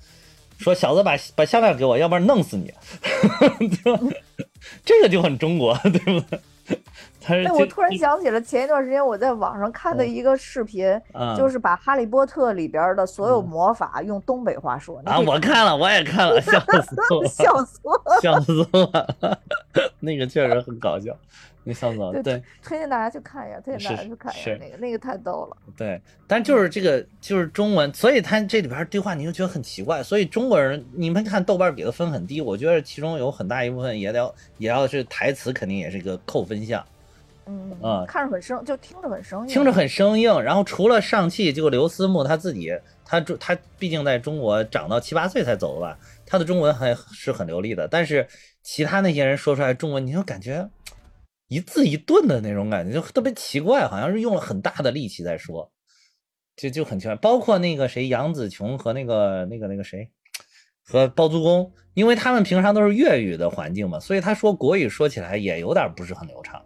[0.57, 2.73] 说小子把把项链给我，要不然弄死你，
[4.85, 6.39] 这个就很中国，对不对？
[7.53, 14.99] 我突然想起了前一段时间我在网上看的一个视频，嗯就是把《哈利波特》里边的所有魔法用东北话说。
[15.05, 18.21] 你啊，我看了，我也看了， 笑死我了，笑死我了！
[18.21, 19.39] 笑死我了，
[19.99, 21.15] 那个确实很搞笑，
[21.63, 22.23] 那笑死我了。
[22.23, 25.57] 对推荐大家去看一下，推荐大家去看一下那个，那个太逗了。
[25.77, 36.83] 对，但就是这个就是中文，所以他这里边对话你就觉得很奇怪，所以中国人你们看豆瓣给的分很低，我觉得其中有很大一部分也得也要是台词，肯定也是一个扣分项。
[37.47, 40.41] 嗯啊看着很生，就听着很生硬，听着很生硬。
[40.41, 42.71] 然后除了上汽，就刘思慕他自己，
[43.03, 47.87] 他中他毕竟在中国长到七八岁才走的吧，他的中文还是很流利的。
[47.87, 48.25] 但是
[48.61, 50.69] 其他那些人说出来中文，你就感觉
[51.51, 55.69] 一字一顿的那种感觉，就特别奇怪，好像是用了很大的力气在说，
[56.55, 57.15] 就就很奇怪。
[57.17, 60.09] 包括那个谁杨紫琼和那个那个那个谁
[60.81, 66.63] 和包租公，因为他们平常都是粤语的环境嘛，所以他说国语说起来也有点不是很流畅。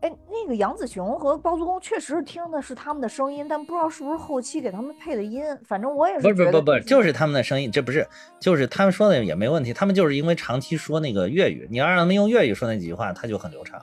[0.00, 5.44] 哎，那个杨紫琼和包租公确实听的是他们的声音，但不知道是不是后期给他们配的音。
[5.68, 8.04] 反正我也是不是不是不是，就是他们的声音，这不是，
[8.40, 9.72] 就是他们说的也没问题。
[9.72, 13.80] 他们就是因为长期说那个粤语，你要让他们用粤语说那几句话，他就很流畅。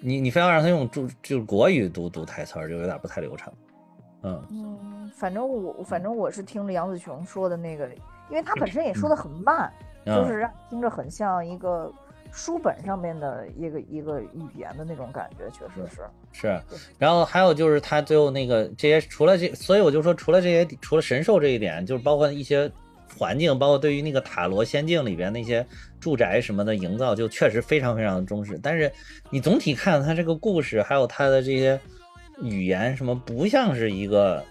[0.00, 3.52] 你你非要让他用就就是国语读读台词儿，就有点不太流畅。
[4.22, 7.88] 嗯嗯，反正我反正我是听着杨紫琼说的那个，
[8.28, 9.72] 因为他本身也说的很慢，
[10.04, 11.92] 就嗯是让听着很像一个
[12.32, 16.02] 书本上面的一个一个语言的那种感觉，确实是。
[16.32, 16.60] 是，
[16.98, 22.70] 然后还有就是他最后那个这些，除了这，所以我就说除了这些，除了神兽这一点，就是包括一些
[23.16, 25.64] 环境，包括对于那个塔罗仙境里边那些
[26.00, 28.58] 住宅什么的营造，就确实非常非常的忠实。
[28.62, 28.90] 但是
[29.30, 31.80] 你总体看它这个故事，还有它的这些
[32.42, 34.44] 语言什么，不像是一个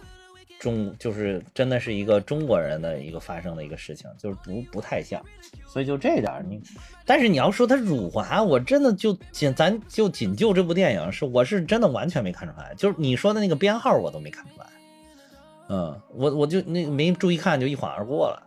[0.60, 5.22] 中，就是真的是一个中国人的一个发生的一个事情，就是不不太像。
[5.66, 6.62] 所以就这点你，
[7.06, 14.66] 但是你要说它辱华，我真的就仅咱就仅就这部电影是我是真的完全没看出来，就是你说的那个编号我都没看出来，
[15.70, 18.42] 嗯，我我就那没注意看就一晃而过了，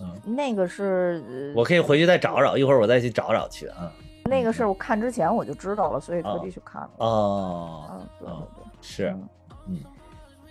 [0.00, 3.92] 嗯，那个是呃我可以回去再找找，一会儿我再去找找去啊。
[4.24, 6.90] 那个是我看之前我就知道了，所以特地去看了。
[6.98, 8.64] 哦，嗯，对对。
[8.80, 9.16] 是，
[9.66, 9.78] 嗯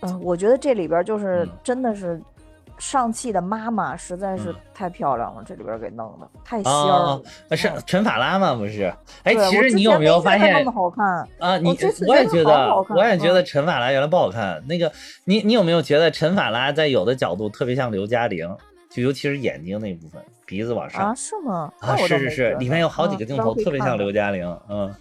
[0.01, 2.21] 嗯，我觉得这里边就是嗯真的是
[2.77, 7.21] 上汽的妈妈实在是嗯太漂亮了，这里边给弄的太仙了。，
[7.51, 8.53] 是陈法拉吗？
[8.53, 8.93] 不是？
[9.23, 11.05] 哎，其实你有没有发现那么好看？
[11.39, 11.69] 啊，你
[12.07, 14.61] 我也觉得我也觉得嗯陈法拉原来不好看。
[14.67, 14.91] 那个，
[15.23, 18.53] 你你有没有觉得陈法拉在有的角度特别像刘嘉玲？
[18.97, 21.71] 就尤其是眼睛那部分，鼻子往上啊，是吗？
[21.79, 24.59] 啊，是是是，里面有好几嗯个镜头特别像刘嘉玲。
[24.69, 24.91] 嗯，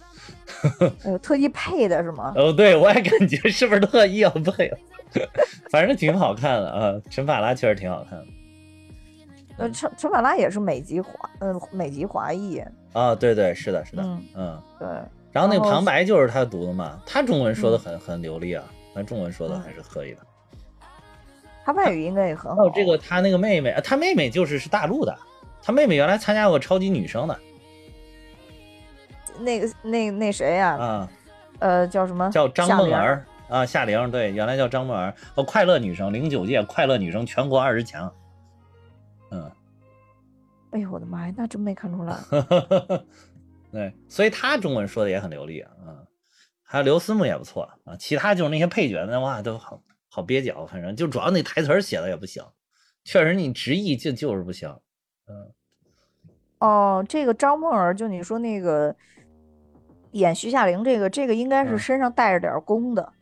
[1.19, 2.31] 特意配的是吗？
[2.35, 4.77] 哦，对我也感觉是不是特意要配了？
[5.71, 8.25] 反正挺好看的啊，陈法拉确实挺好看的
[9.57, 12.61] 呃，陈陈法拉也是美籍华，嗯，美籍华裔。
[12.93, 13.15] 啊。
[13.15, 14.61] 对对，是的，是的，嗯，嗯。
[14.77, 14.87] 对，
[15.31, 20.17] 然后那个旁白就是他读的嘛，他中文说的嗯很很流利啊，他中文说的嗯还是可以的。
[21.67, 22.55] 他外语应该也很好。
[22.55, 25.13] 还有这个他那个妹妹，啊他妹妹就是是大陆的，
[25.61, 27.37] 他妹妹原来参加过超级女声的
[29.39, 30.77] 那个那那谁呀？
[30.77, 31.09] 啊，
[31.59, 32.29] 呃，叫什么？
[32.29, 38.09] 叫张梦儿啊，夏玲对，原来叫张梦儿，哦，快乐女生，零九届快乐女生全国二十强，
[39.31, 39.51] 嗯，
[40.71, 42.15] 哎呦我的妈呀，那真没看出来。
[43.73, 46.07] 对，所以他中文说的也很流利啊，嗯，
[46.63, 49.81] 还有刘思慕也不错啊，其他就是那些配角的哇都好
[50.17, 52.43] 好蹩脚，反正就主要那台词写的也不行，
[53.03, 54.67] 确实你直译就就是不行，
[55.27, 55.53] 嗯
[56.57, 58.95] 哦，这个张梦儿，就你说那个
[60.13, 63.13] 演徐夏玲这个，这个应该是嗯身上带着点儿功的。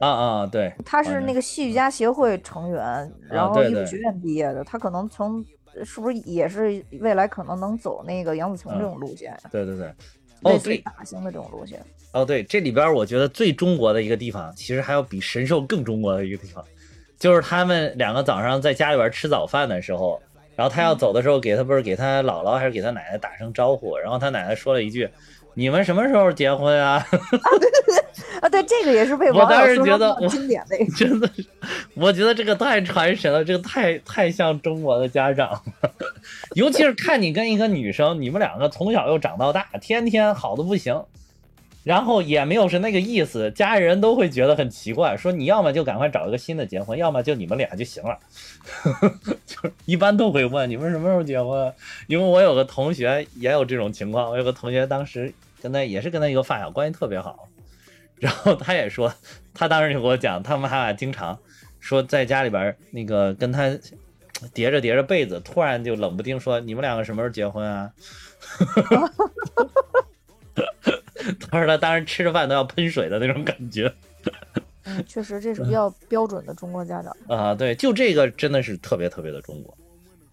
[0.00, 4.62] 啊啊对，他是那个戏剧家协会成员，然后艺术学院毕业的。
[4.62, 5.42] 他可能从
[5.82, 9.40] 是不是也是未来可能能走那个杨紫琼这嗯种路线呀？
[9.50, 9.86] 对对对，
[10.42, 11.80] 哦类似于对，大型的这种路线。
[11.80, 11.84] 哦，
[12.26, 16.64] 对，这里边儿我觉得最中国的一个地方，其实还有比神兽更中国的一个地方，
[17.18, 20.20] 就是他们两个早上在家里边儿吃早饭的时候，
[20.56, 25.08] 然后他要走的时候，给他不是给他姥姥还是给他奶奶打声招呼，然后他奶奶说了一句
[25.54, 27.06] ：“你们什么时候结婚啊？”
[28.40, 30.76] 啊，对，这个也是被我当时觉得经典的。
[30.96, 31.44] 真的是，
[31.94, 35.62] 我觉得这个太传神了，这个太太像中国的家长了，
[36.54, 41.02] 尤其是看你跟一个女生，你们两个从小又长到大，天天好的不行，
[41.84, 48.18] 然后也没有是那个意思，家里人都会觉得很奇怪，说你要么就赶快找一个新的结婚，要么就你们俩就行了。
[49.46, 51.72] 就是一般都会问你们什么时候结婚，
[52.06, 57.48] 因为我有个同学也有这种情况，我有个同学当时跟他也是跟他一个发小关系特别好，
[58.16, 59.14] 然后他也说，
[59.54, 61.38] 他当时就给我讲，他们他俩经常
[61.80, 63.70] 说在家里边那个跟他
[64.52, 67.90] 叠着叠着被子，突然就冷不丁说你们两个什么时候结婚啊？
[71.50, 73.92] 他说他当时吃着饭都要喷水的那种感觉
[74.84, 77.14] 嗯，确实这是比较标准的中国家长。
[77.28, 79.76] 啊，对，就这个真的是特别特别的中国。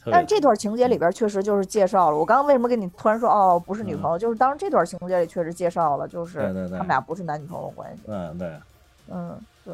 [0.08, 6.38] 但是这段情节里边确实就是介绍了，我刚刚为什么跟你突然说哦不是女朋友，就是当时这段情节里确实介绍了，就是
[6.70, 8.04] 他们俩不是男女朋友关系。
[8.08, 8.48] 嗯对，
[9.10, 9.36] 嗯，
[9.66, 9.74] 对，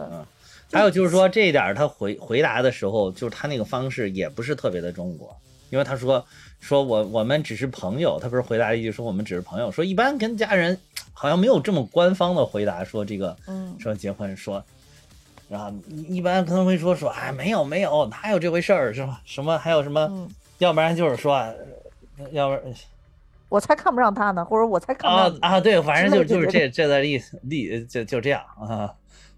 [0.72, 5.36] 还有就是说这一点他回回答的时候，就是他那个方式也不是特别的中国，
[5.70, 6.26] 因为他说
[6.62, 10.80] 说我我们只是朋友，他不是回答一句说我们只是朋友，说一般跟家人
[11.14, 14.64] 好像没有这么官方的回答说这个嗯说结婚说。
[15.50, 19.22] 然后一一般可能会说说，哎，没有没有，哪有这回事儿是吧？
[19.26, 20.00] 什么还有什么？
[20.10, 22.64] 嗯，要不然就是说，呃要不然
[23.50, 25.40] 我才看不上他呢，或者我才看不上你。
[25.40, 28.96] 啊啊，对，反正就就是这这的意思，意就就这样啊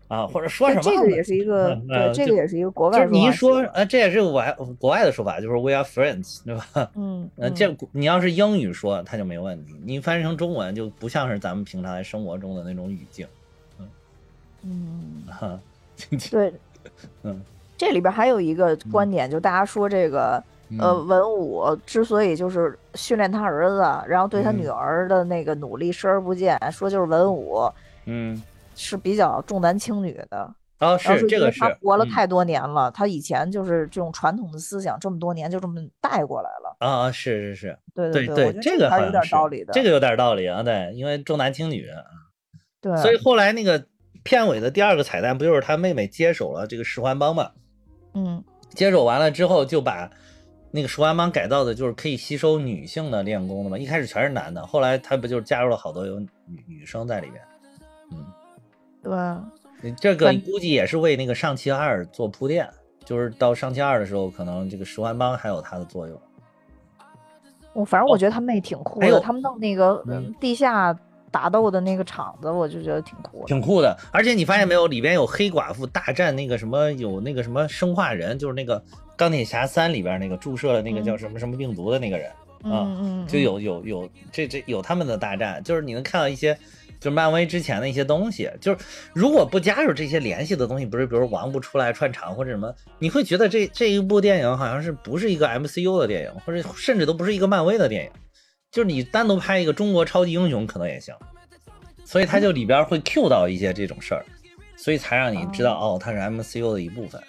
[0.07, 1.75] 啊，或者说什么这个也是一个？
[1.87, 6.91] 对，这个也是一个国外就是你一说呃，这也是国外国外的说法，就是 we are friends，对吧？
[6.95, 13.25] 嗯，呃，嗯这你要是英语说，它就没问题；你翻译成中文，就不像是咱们平常在生活中的那种语境。
[13.79, 13.87] 嗯
[14.63, 15.59] 嗯，哈，
[16.31, 16.53] 对，
[17.23, 17.41] 嗯，
[17.77, 20.41] 这里边还有一个观点，就大家说这个
[20.79, 27.69] 呃，嗯文武之所以就是训练他儿子，然后对他嗯女儿的那个努力视而不见，说就是文武
[28.05, 28.41] 嗯，
[28.75, 30.53] 是比较重男轻女的。
[30.79, 36.75] 哦，然后是这个是他活了嗯太多年了，他以前就是这种传统的思想，这么多年就这么带过来了。
[36.79, 39.71] 啊啊，是是是，对对对，这个还是有点道理的。
[39.71, 41.87] 这个有点道理啊，对，因为重男轻女，
[42.81, 43.85] 对，所以后来那个
[44.23, 47.51] 片尾的第二个彩蛋不就是他妹妹接手了这个十环帮嘛？
[48.13, 50.09] 嗯接手完了之后，就把
[50.71, 53.77] 那个十环帮改造的，就是可以吸收女性的练功的嘛。
[53.77, 56.29] 一开始全是男的，后来他不就是加入了好多有女
[56.67, 57.41] 女生在里面？
[58.11, 58.25] 嗯，
[59.03, 59.11] 对，
[59.81, 62.67] 你这个反估计也是为那个上期二做铺垫，
[63.03, 66.19] 就是到上期二的时候，可能这个十环帮还有它的作用。
[67.73, 70.03] 我反正我觉得他们也挺酷的，他们弄那个
[70.39, 70.95] 地下
[71.31, 73.45] 打斗的那个场子，我就觉得挺酷的。
[73.47, 78.79] 挺酷的，而且你发现没有，里边有黑寡妇大战那个什么，有那个什么生化人，就是那个
[79.17, 82.29] 钢铁侠三里边那个注射了那个叫什么什么病毒的那个人，
[82.61, 86.55] 啊嗯嗯，就有有有这这有他们的大战，就是你能看到一些
[87.03, 88.77] 就漫威之前的一些东西，就是
[89.13, 98.11] 如果不加入这些联系的东西，不是比如王不出来串场或者什么，你会觉得这这一部电影好像是不是一个 MCU 的电影，或者甚至都不是一个漫威的电影，
[98.71, 101.13] 就是你单独拍一个中国超级英雄可能也行，
[102.05, 104.25] 所以它就里边会 Q 到一些这种事儿，
[104.77, 107.21] 所以才让你知道哦，它是 MCU 的一部分。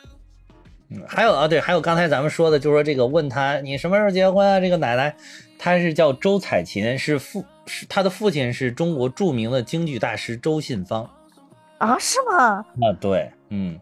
[0.90, 4.60] 嗯，还有啊，对，还有刚才咱们说的，就是说这个问他你什么时候结婚啊？
[4.60, 5.16] 这个奶奶，
[5.58, 11.08] 她是叫周彩琴，是父是他的父亲是中国著名的京剧大师周信芳
[11.78, 12.64] 啊，是吗？
[12.82, 13.78] 啊，对，嗯，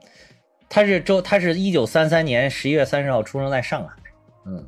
[0.69, 3.95] 他是周，他是一九三三年十一月三十号出生在上海，
[4.47, 4.65] 嗯，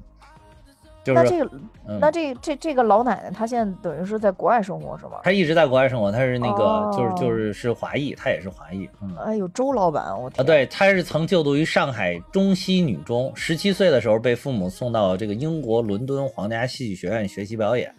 [1.02, 1.56] 就是那这个，
[1.88, 5.20] 嗯那这这这个老奶奶，她现在等于是在国外生活是吗？
[5.22, 9.16] 她一直在国外生活，她是那个、哦就是就是是华裔，她也是华裔，嗯。
[9.16, 17.94] 哎呦，周老板，我啊，对，她是曾就读于上海中西女中，十七岁的时候被父母送到这个英国伦敦皇家戏剧学院学习表演，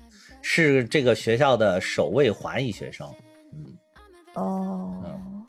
[0.48, 3.10] 是这个学校的首位华裔学生。
[3.52, 3.66] 嗯
[4.36, 5.46] 哦嗯，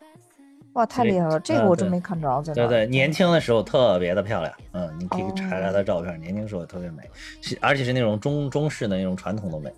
[0.72, 7.02] 哇，太厉害了，这个我真没看着，对对，年轻的时候特别的漂亮，嗯，你可以查查哦她照片，年轻时候特别美，
[7.42, 9.70] 是而且是那种中中式的那种传统的美。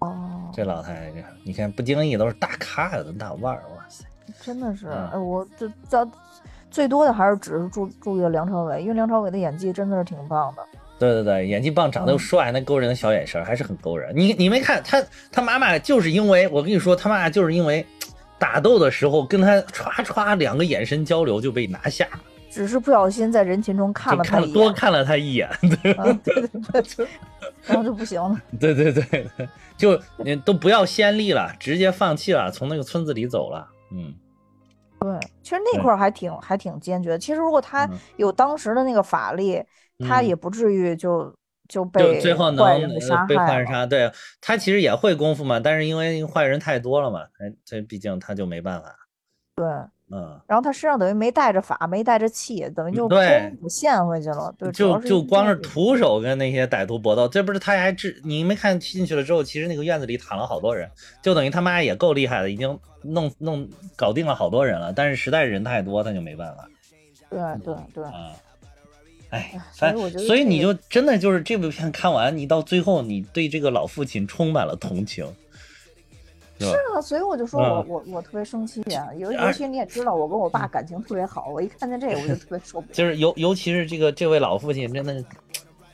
[0.00, 4.04] 哦，这老太太，这你看不经意都是大咖，有的大腕儿，哇塞！
[4.42, 6.06] 真的是，嗯哎，我这这
[6.70, 10.62] 最多的还是只是注注意了梁朝伟，因为梁朝伟的演技真的是挺棒的。
[10.98, 14.12] 对对对，演技棒，长得又嗯帅，那勾人的小眼神还是很勾人。
[14.14, 17.84] 你你没看他他妈妈就是因为我跟你说，他妈妈就是因为
[18.38, 22.08] 打斗的时候跟他歘歘两个眼神交流就被拿下，
[22.50, 25.48] 只是不小心在人群中看了他一眼，看多看了他一眼。
[25.98, 27.06] 啊，对对对，
[27.66, 28.40] 然后就不行了。
[28.58, 33.68] 对对对对，就你都不要先例了，直接放弃了，从那个村子里走了。
[33.92, 34.14] 嗯，
[35.00, 37.18] 对其实那块儿还挺还挺坚决的。
[37.18, 39.62] 其实如果他嗯有当时的那个法力，
[39.98, 41.24] 他嗯也不至于就
[41.68, 43.46] 就就被最后能被杀害了。
[43.46, 43.86] 坏人杀。
[43.86, 48.94] 对他其实也会功夫嘛，但是因为坏人太多了嘛，哎，这毕竟他就没办法。
[49.56, 49.66] 对，
[50.10, 54.54] 嗯，然后他身上等于没带着法，没带着气，等于就对不陷回去了。
[54.58, 58.20] 对，就就光是徒手跟那些歹徒搏斗，这不是他还治？
[58.22, 60.90] 你没看进去了之后，其实那个院子里躺了好多人，
[61.22, 63.66] 就等于他妈也够厉害的，已经弄弄
[63.96, 64.92] 搞定了好多人了。
[64.92, 66.68] 但是实在是人太多，他就没办法
[67.30, 68.12] 对对对，啊。
[68.12, 68.36] 哎
[69.30, 75.26] 哎，所以反我觉得所以你就真的就是这部片看完，你到最后你对这个老父亲充满了同情，
[76.58, 82.92] 是啊，所以我就说我嗯我我特别生气啊，尤尤其你也知道，我跟我爸感情特别好，我一看见这个我就特别受不了。
[82.94, 85.22] 就是尤尤其是这个这位老父亲，真的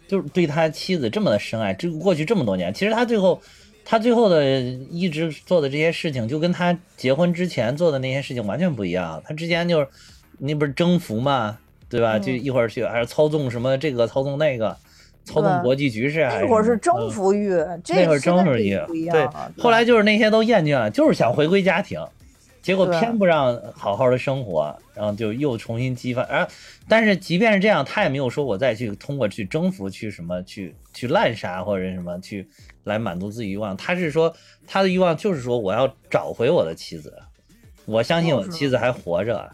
[0.07, 3.41] 就是对他妻子这么的深爱，这过去这么多年，其实他最后
[3.85, 9.21] 他最后的一直做的这些事情，就跟他结婚之前做的那些事情完全不一样。
[9.25, 9.89] 他之前就是
[10.39, 11.59] 那不是征服嘛，
[11.93, 12.17] 对吧？
[12.17, 14.75] 嗯就一会儿去还是操纵什么这个操纵那个，
[15.25, 17.51] 操纵国际局势还那会儿是征服欲，
[17.85, 18.75] 这那会儿征服欲
[19.11, 19.29] 对。，
[19.59, 22.03] 后来就是那些都厌倦了，就是想回归家庭，
[22.63, 26.23] 结果偏不让好好的生活，然后就又重新激发。
[26.23, 26.49] 啊，
[26.89, 32.49] 但是即便是这样，他也没有说我再去通过去征服、去什么、去去滥杀或者什么去
[32.85, 33.77] 来满足自己欲望。
[33.77, 34.35] 他是说
[34.67, 37.15] 他的欲望就是说我要找回我的妻子，
[37.85, 39.51] 我相信我的妻子还活着，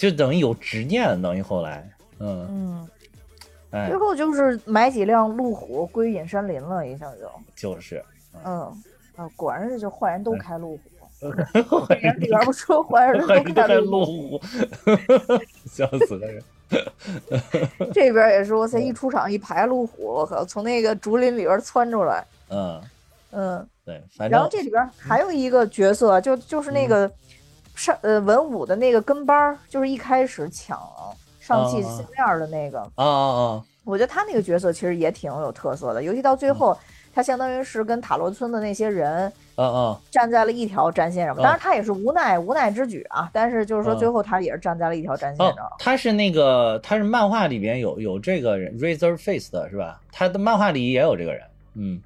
[0.00, 1.86] 就等于有执念，等于后来，
[2.20, 2.88] 嗯，嗯，
[3.72, 3.88] 哎。
[3.90, 7.30] 最，后就是买几辆路虎归隐山林了，一下就，
[7.74, 8.02] 就是。
[8.42, 8.62] 嗯，
[9.16, 10.82] 啊，果然是就坏人都哎开路虎。
[11.88, 14.40] 电影里边不说坏人都开还路虎，
[15.70, 16.42] 笑死了人。
[17.92, 18.86] 这边也是，哇塞，嗯。
[18.86, 22.80] 一出场一排路虎，我靠，从那个竹林里边窜出来，嗯，
[23.32, 27.06] 嗯，对，然后这里边还有一个角色，就就是那个
[27.80, 30.78] 上呃文武的那个跟班儿，就是一开始抢
[31.40, 31.88] 上汽啊。
[32.14, 36.78] 项链的那个，啊啊我觉得他那个角色其实也挺有特色的，尤其到最后，
[37.14, 41.40] 他相当于是跟塔罗村的那些人嗯嗯站在了一条战线上，啊。
[41.42, 43.96] 当然他也是无奈无奈之举啊，但是就是说啊。
[43.96, 49.98] 最后他也是站在了一条战线哦上，，他是那个他是漫画里边有有这个人 Razor Face 的是吧？
[50.12, 51.42] 他的漫画里也有这个人，
[51.76, 51.98] 嗯，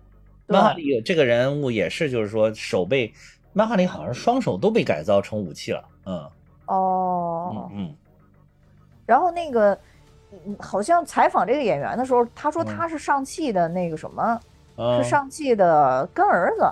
[0.47, 3.13] 漫画里有这个人物也是，就是说手被
[3.55, 6.31] 漫画里好像双手都被改造成武器了，嗯。
[6.67, 7.71] 哦。
[7.73, 7.95] 嗯，嗯。
[9.07, 9.73] 然后那个。
[9.73, 12.67] 嗯好像采访这个演员的时候，他说嗯。
[12.67, 14.41] 他是上汽的那个什么，
[14.75, 16.65] 啊是上汽的干儿子，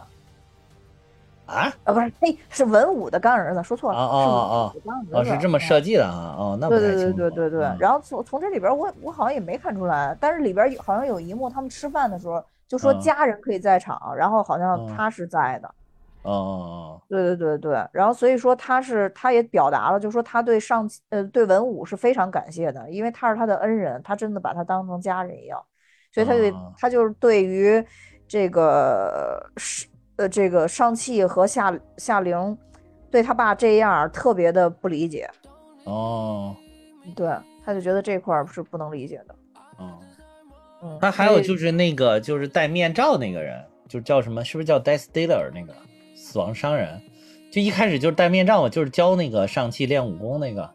[1.47, 1.72] 啊？
[1.85, 7.64] 啊，不是，嘿，是文武的干儿子，说错了，哦哦是文武的干儿子哦是这么设计的啊哦，那不对对对对对对。
[7.66, 7.76] 嗯。
[7.78, 13.01] 然后从从这里边我我好像也没看出来，但是里边好像有一幕，他们吃饭的时候就说嗯。
[13.01, 14.97] 家人可以在场，然后好像嗯。
[14.97, 15.72] 他是在的。
[16.22, 16.32] 哦。
[16.32, 25.62] 哦对对对对，然后所以说他是他也表达了，就是说他对上呃对文武是非常感谢的，因为他是他的恩人，他真的把他当成家人一样，
[26.12, 26.72] 所以他对、哦。
[26.78, 27.84] 他就是对于
[28.26, 32.56] 这个是呃这个上气和夏夏玲
[33.10, 35.28] 对他爸这样特别的不理解，
[35.84, 36.56] 哦。
[37.14, 37.28] 对，
[37.62, 39.34] 他就觉得这块儿是不能理解的，
[39.76, 39.98] 哦。
[40.82, 44.42] 嗯，他还有就是那个就是戴面罩那个人，就叫什么？
[44.42, 45.74] 是不是叫 Death Dealer 那个
[46.33, 46.99] 死亡商人？
[47.53, 50.70] 就一开始就是戴面罩嘛，就是教那个上气练武功那个。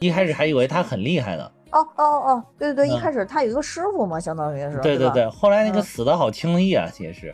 [0.00, 7.32] 一开始还以为他很厉害呢，哦哦哦，对对对，一嗯开始他有一个师傅嘛，相当于是，对对对，后来那个嗯死的好轻易啊，也是，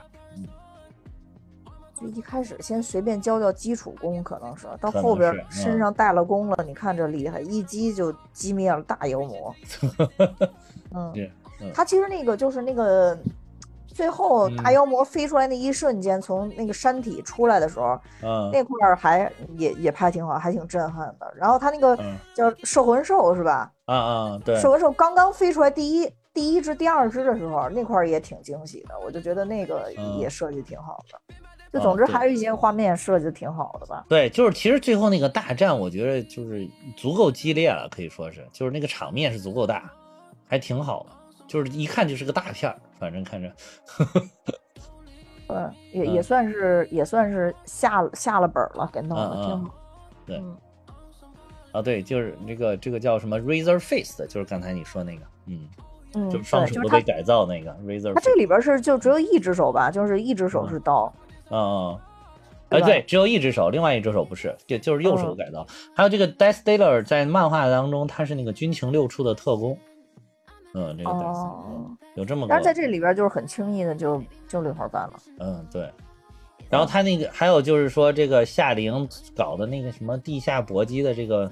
[1.98, 9.54] 就一开始先随便教教基础功，可能是到后边身上带了功了，你看这厉害，一击就击灭了大妖魔。
[10.92, 11.10] 嗯，
[11.62, 13.18] 嗯他其实那个就是那个
[13.98, 21.34] 最后大嗯妖魔飞出来那一瞬间，从那个山体出来的时候，嗯那块儿还也也拍挺好，还挺震撼的。
[21.34, 23.68] 然后他那个嗯叫摄魂兽是吧？
[23.86, 31.18] 啊啊，对，摄魂兽刚刚飞出来第一第一只、第二只的时候，那块儿也挺惊喜的，我就觉得那个嗯也设计挺好的。
[31.72, 34.04] 就啊总之还有一些画面设计的挺好的吧。
[34.08, 36.64] 对，就是其实最后那个大战，我觉得就是
[36.96, 39.90] 足够激烈了，可以说是，就是那个场面是足够大，
[40.46, 41.16] 还挺好的，
[41.48, 43.50] 就是一看就是个大片儿，反正看着，
[43.86, 44.22] 呵呵
[45.48, 49.74] 嗯，也也嗯算是也算是下了下了本儿了，给弄的挺好。
[50.26, 50.56] 对嗯
[51.72, 55.68] 啊，对，就是这个这个叫什么 Razor Face 的，就是刚才你说那个，嗯，
[56.14, 61.12] 嗯，就，是双手都被改造那个 Razor 他 Face，这里边是就只有一只手吧，就是一只手是刀。
[61.50, 62.00] 嗯嗯，
[62.68, 65.66] 哎对，只有一只手，另外一只手不是，就就是右手嗯改造。
[65.94, 69.78] 还有这个 Death Dealer 在漫画当中，他是那个军情六处的特工，
[70.74, 75.14] 嗯，这个哦嗯有这么个，但是在这里边就是很轻易的就就六号办了。
[75.38, 75.90] 嗯，对。
[76.70, 81.50] 然后他那个还有就是说，这个夏玲搞的那个什么地下搏击的这个，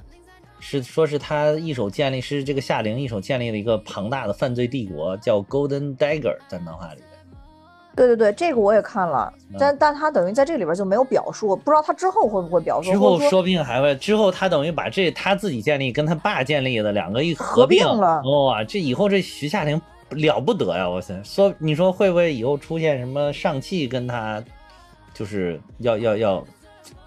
[0.60, 7.15] 是说是他一手建立，是这个夏玲一手建立了一个庞大的犯罪帝国，叫 Golden Dagger，在漫画里面。
[7.96, 12.92] 对对对，这个我也看了，嗯但但他等于在这里边就没有表述，不知道他之后会不会表述。
[12.92, 19.80] 之后说说不定还会，之后他等于把这他自己建立跟他爸建立的两个一合并并了哇，这以后这徐夏玲
[20.10, 20.88] 了不得呀！
[20.88, 24.44] 我塞，说你说会不会以后出现什么上汽跟他
[25.14, 26.44] 就是要要要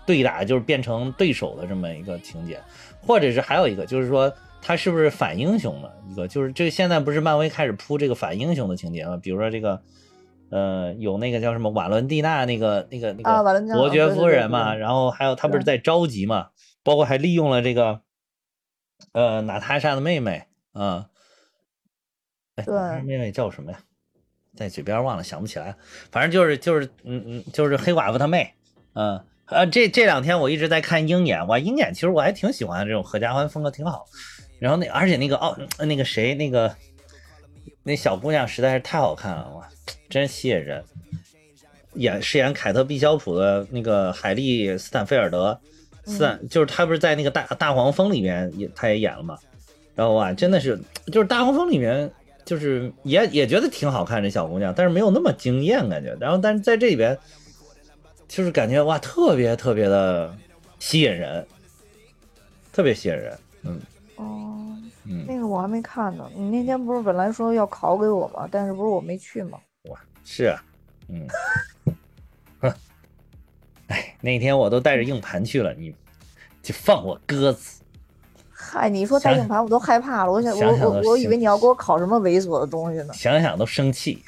[0.06, 2.60] 对打，就是变成对手的这么一个情节，
[3.06, 4.32] 或者是还有一个就是说。
[4.62, 6.28] 他是不是反英雄的一个？
[6.28, 9.18] 就是这现在不是漫威开始铺这个反英雄的情节吗？
[9.24, 9.80] 比如说这个，
[10.52, 16.50] 呃，有那个叫什么瓦伦蒂娜那个那个那个伯爵夫人嘛，然后还有他不是在着急嘛，
[16.84, 18.02] 包括还利用了这个，
[19.14, 21.10] 呃，娜塔莎的妹妹啊，
[22.56, 23.80] 哎，对娜塔莎妹妹叫什么呀？
[24.56, 25.76] 在嘴边忘了，想不起来。
[26.12, 28.56] 反正就是就是嗯嗯，就是黑寡妇她妹，
[28.94, 34.06] 嗯呃，这这两天我一直在看鹰眼，哇，鹰眼其实我还挺喜欢这种合家欢风格，挺好。
[34.60, 36.76] 然后那而且那个哦，那个谁那个
[37.84, 39.70] 那小姑娘实在是太好看了，哇，
[40.10, 40.84] 真吸引人。
[41.96, 45.60] 演饰演凯特·毕肖普的那个海莉·斯坦菲尔德，
[46.06, 49.38] 斯坦、就是她不是在那个大大黄蜂里面也她也演了嘛，
[49.96, 52.10] 然后哇，真的是就是大黄蜂里面
[52.46, 56.16] 就是也也觉得挺好看这小姑娘，但是没有那么惊艳感觉。
[56.20, 57.18] 然后但是在这里边
[58.28, 60.34] 就是感觉哇，特别特别的
[60.78, 61.46] 吸引人，
[62.72, 63.80] 特别吸引人，嗯
[64.16, 66.30] 哦，嗯，那个我还没看呢。
[66.36, 68.48] 你那天不是本来说要拷给我吗？
[68.52, 69.58] 但是不是我没去吗？
[70.20, 70.64] 哇，是啊，
[71.08, 71.28] 嗯，
[72.62, 72.74] 哼，
[73.88, 75.94] 哎，那天我都带着硬盘去了，你
[76.62, 77.82] 就放我鸽子。
[78.52, 80.32] 嗨，你说带硬盘我都害怕了。
[80.32, 83.14] 我想，想想我我我以为你要给我拷什么猥琐的东西呢。
[83.14, 84.24] 想想都生气。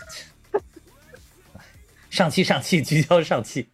[2.09, 3.69] 上气上气，聚焦上气，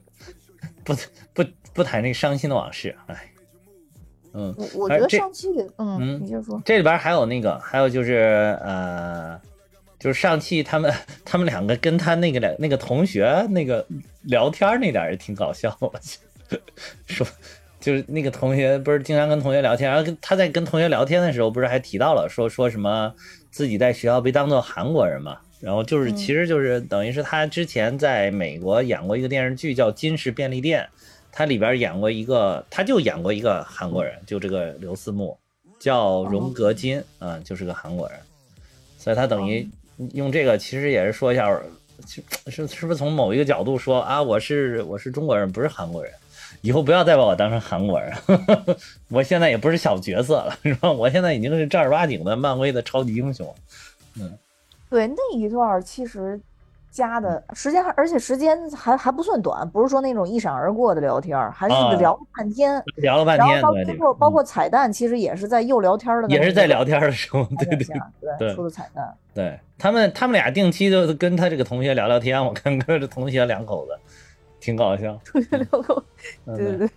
[0.84, 0.94] 不
[1.32, 1.42] 不
[1.72, 3.32] 不谈那伤心的往事，哎，
[4.34, 5.48] 嗯，我我觉得上气，
[5.78, 6.60] 嗯，嗯你就说。
[6.66, 9.40] 这里边还有那个，还有就是呃，
[10.00, 10.92] 就是上汽他们
[11.24, 13.86] 他们两个跟他那个两那个同学那个
[14.22, 16.18] 聊天那点儿也挺搞笑，我去，
[17.06, 17.24] 说
[17.78, 23.14] 就是那个同学不是经常跟同学聊天，然后跟他在跟同学聊天的时候，不是还提到了说说什么
[23.50, 26.16] 自己在学校被当做韩国人嘛，然后就是嗯。
[26.16, 30.82] 其实就是等于是他之前在美国演过一个电视剧叫《金氏便利店》，
[31.30, 35.36] 他里边演过一个，他就演过一个韩国人，就这个刘思慕。
[35.78, 38.18] 叫荣格金，嗯，就是个韩国人，
[38.98, 39.66] 所以他等于
[40.14, 41.48] 用这个其实也是说一下，
[42.46, 46.12] 是是不是从某一个角度说啊，我是我是中国人，不是韩国人，
[46.62, 48.12] 以后不要再把我当成韩国人，
[49.08, 50.90] 我现在也不是小角色了， 是吧？
[50.90, 53.54] 我现在已经是正儿八经的漫威的超级英雄，
[54.18, 54.36] 嗯。
[54.88, 56.40] 对那一段其实
[56.90, 62.82] 加的时间还，而且时间还还不算短，不是说那种一闪而过的聊天儿，还啊是聊了半天。
[62.96, 67.96] 聊了半天，然后包括包嗯括彩蛋，其实也是在又聊天儿的也是在聊天的时候，对对对
[68.38, 69.14] 对出的彩蛋。
[69.32, 73.92] 对，他们他们俩定期就跟他这个同学聊聊天，我看跟这同学两口子
[74.58, 75.16] 挺搞笑。
[76.46, 76.90] 嗯对对对，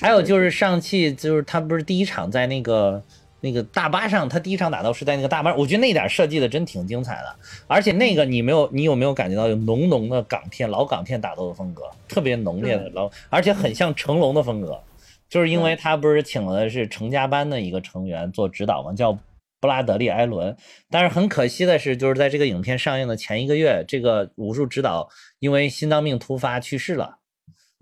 [0.00, 3.02] 还有就是上汽，就是他不是第一场在那个
[3.40, 7.36] 那个大巴上，他第一场打斗是在那个大巴，我觉得那点设计的真挺精彩的，
[7.66, 14.80] 而且那个你没有，你有没有感觉到有浓浓的港片老港片打斗的风格，特别浓烈的老，而且很像成龙的风格，
[15.28, 19.12] 就是因为他不是请了是成家班的一个成员做指导嘛，叫
[19.60, 20.56] 布拉德利·埃伦，
[20.90, 25.08] 但是很可惜的是，就是在这个影片上映的前一个月，这个武术指导
[25.38, 27.16] 因为心脏病突发去世了。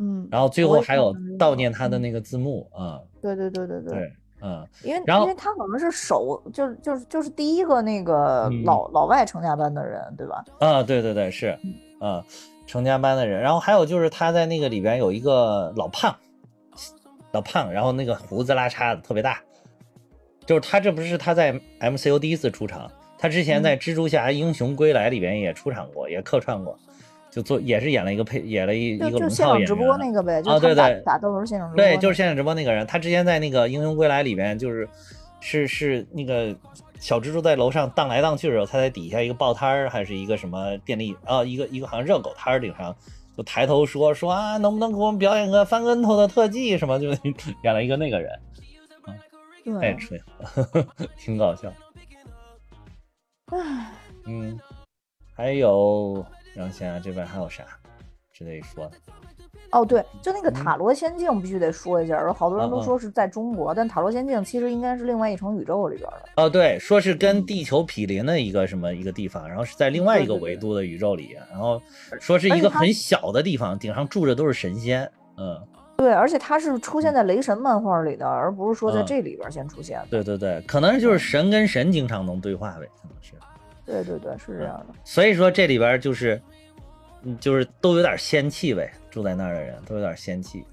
[0.02, 4.12] 嗯，然后最后还有悼念他的那个字幕啊，对对对对对，
[4.42, 8.64] 嗯，因为因为他可能是首就是就是就是第一个那个嗯。
[8.64, 10.44] 老、老外成家班的人，对吧？
[10.58, 11.58] 啊，对对对，是，
[12.00, 12.22] 嗯，
[12.66, 16.14] 成家班的人，然后还有就是他在那个里边有一个老胖，
[17.32, 19.40] 老胖，然后那个胡子拉碴的特别大，
[20.44, 26.76] 就是他这不是他在 MCU 第一次出场，他之前在蜘蛛侠英雄归来里边也出场过，也客串过，
[27.36, 34.88] 就做也是演了一个配演了一一个龙现场直套演员播那个呗，就啊对对打斗时候现场直播对，就是现场直播那个人，他之前在那个《英雄归来》里边，就是
[35.40, 36.56] 是是那个
[36.98, 42.96] 小蜘蛛在楼上荡来荡去的时候，他在底下一个报摊儿还是一个什么电力啊，一个一个好像热狗摊儿顶上，
[43.36, 47.08] 就抬头说说啊，能不能给我们表演个翻跟头的特技什么，就
[47.62, 48.32] 演了一个那个人，
[49.62, 50.86] 对，太吹了，
[51.18, 51.70] 挺搞笑。
[53.52, 53.92] 唉，
[54.24, 54.58] 嗯，
[55.34, 56.24] 还有
[56.56, 57.64] 让想想这边还有啥
[58.32, 58.92] 值得一说的？
[59.72, 66.42] 哦对，就那个嗯塔罗仙境必须得说一下，有好多人都说是在中国，但塔罗仙境其实应该是另外一层宇宙里边的。
[66.42, 71.82] 哦，对，说是跟地球毗邻的一个什么一个地方，然后是在另外一个维度的宇宙里，然后
[72.20, 75.10] 说是一个很小的地方，顶上住着都是神仙。
[75.36, 75.60] 嗯，
[75.96, 80.06] 对，而且它是出现在雷神漫画里的，而不是说在嗯这里边先出现的。
[80.10, 83.32] 对对对，可能就是神跟神经常能对话呗，可能是。
[83.86, 84.94] 对对对，是这样的。
[85.04, 86.42] 所以说这里边就是，
[87.22, 90.64] 嗯，就是都有点仙气呗，住在那儿的人都有点仙气。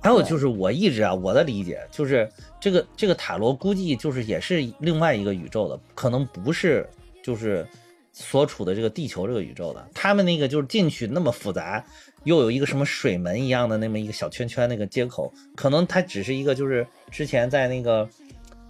[0.00, 6.86] 还有就是我一直啊，我的理解就是这个这个塔罗估计就是也是另外一个宇宙的，可能不是
[7.22, 7.66] 就是
[8.12, 9.84] 所处的这个地球这个宇宙的。
[9.94, 11.84] 他们那个就是进去那么复杂，
[12.24, 18.06] 又有一个什么水门一样的那么一个小圈圈那个接口，可能它只是一个就是之前在那个。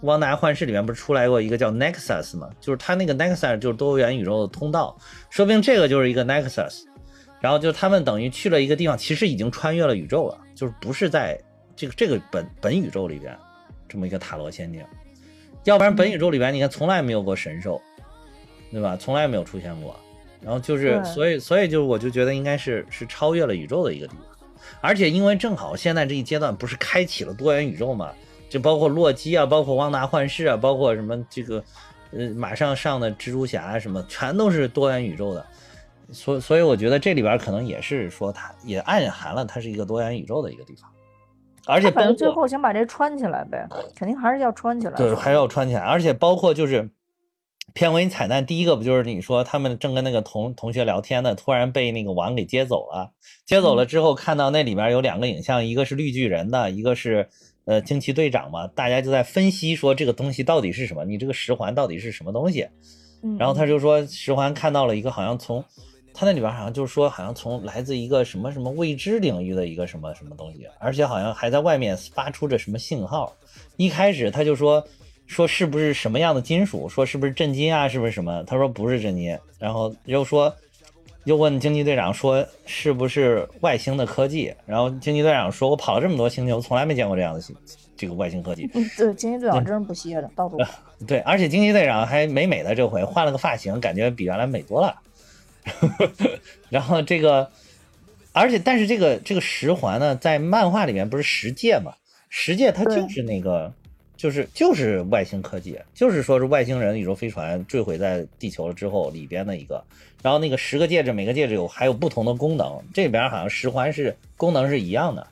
[0.03, 2.49] 汪达幻视里面不是出来过一个叫 Nexus 吗？
[2.61, 4.97] 就是它那个 Nexus 就是多元宇宙的通道，
[5.29, 6.83] 说不定这个就是一个 Nexus。
[7.41, 11.37] 然后就他们等于去了一个地方，其实已经穿越了宇宙了，就是不是在
[11.75, 13.37] 这个这个本本宇宙里边
[13.89, 14.81] 这么一个塔罗仙境，
[15.65, 17.81] 要不然本宇宙里边你看从来没有过神兽，
[18.71, 18.95] 对吧？
[18.97, 19.93] 从来没有出现过。
[20.41, 24.25] 然后就是所以所以就我就觉得应该是是超越了宇宙的一个地方，
[24.79, 28.13] 而且因为正好现在这一阶段不是开启了多元宇宙嘛，
[28.53, 31.63] 就包括洛基啊，包括汪达幻视啊，包括什么这个
[32.11, 35.43] 呃马上上的蜘蛛侠啊什么，全都是多元宇宙的。
[36.11, 40.87] 所所以我觉得这里边可能也是说它也暗含了它是一个多元宇宙的一个地方，
[41.65, 44.93] 而且包反正最后想把这穿起来呗，肯定还是要穿起来。
[44.95, 46.91] 对还是要穿起来，而且包括就是
[47.73, 53.13] 片尾彩蛋第一个不就是你说他们正跟那个同同学聊天呢，突然被那个王给接走了，
[53.47, 57.29] 接走了之后看到那里边有两个影像，一个是绿巨人的，一个是
[57.65, 62.67] 呃惊奇队长嘛，大家就在分析说这个东西到底是什么，你这个十环到底是什么东西？
[63.21, 65.63] 嗯，然后他就说十环看到了一个好像从
[66.13, 73.35] 他那里边好像就是说好像从来自一个什么什么未知领域的一个什么什么东西，而且好像还在外面发出着什么信号。
[73.77, 74.85] 一开始他就说
[75.25, 78.43] 说是不是什么样的金属，说是不是震金啊，是不是什么？
[78.43, 80.53] 他说不是震金，然后又说
[81.25, 87.55] 又问惊奇队长说是不是外星的科技，然后惊奇队长说我跑了这么多星球，从来没见过这样的星
[87.95, 88.69] 这个外星科技。
[88.73, 90.65] 嗯，对，惊奇队长真是不歇的，到处跑。
[91.07, 94.99] 对，而且惊奇队长还美美的，这回换了个发型，感觉比原来美多了。
[96.69, 97.49] 然后这个，
[98.33, 101.93] 而且但是这个这个十环呢，在漫画里面不是十界嘛？
[102.27, 103.71] 十界它就是那个，
[104.23, 109.83] 就是就是外星科技，就是说是外星人宇宙飞船坠毁在地球了之后里边的一个。
[110.21, 115.27] 然后那个十个戒指，每个戒指有还有不同的功能，这边好像十环是功能是一样的。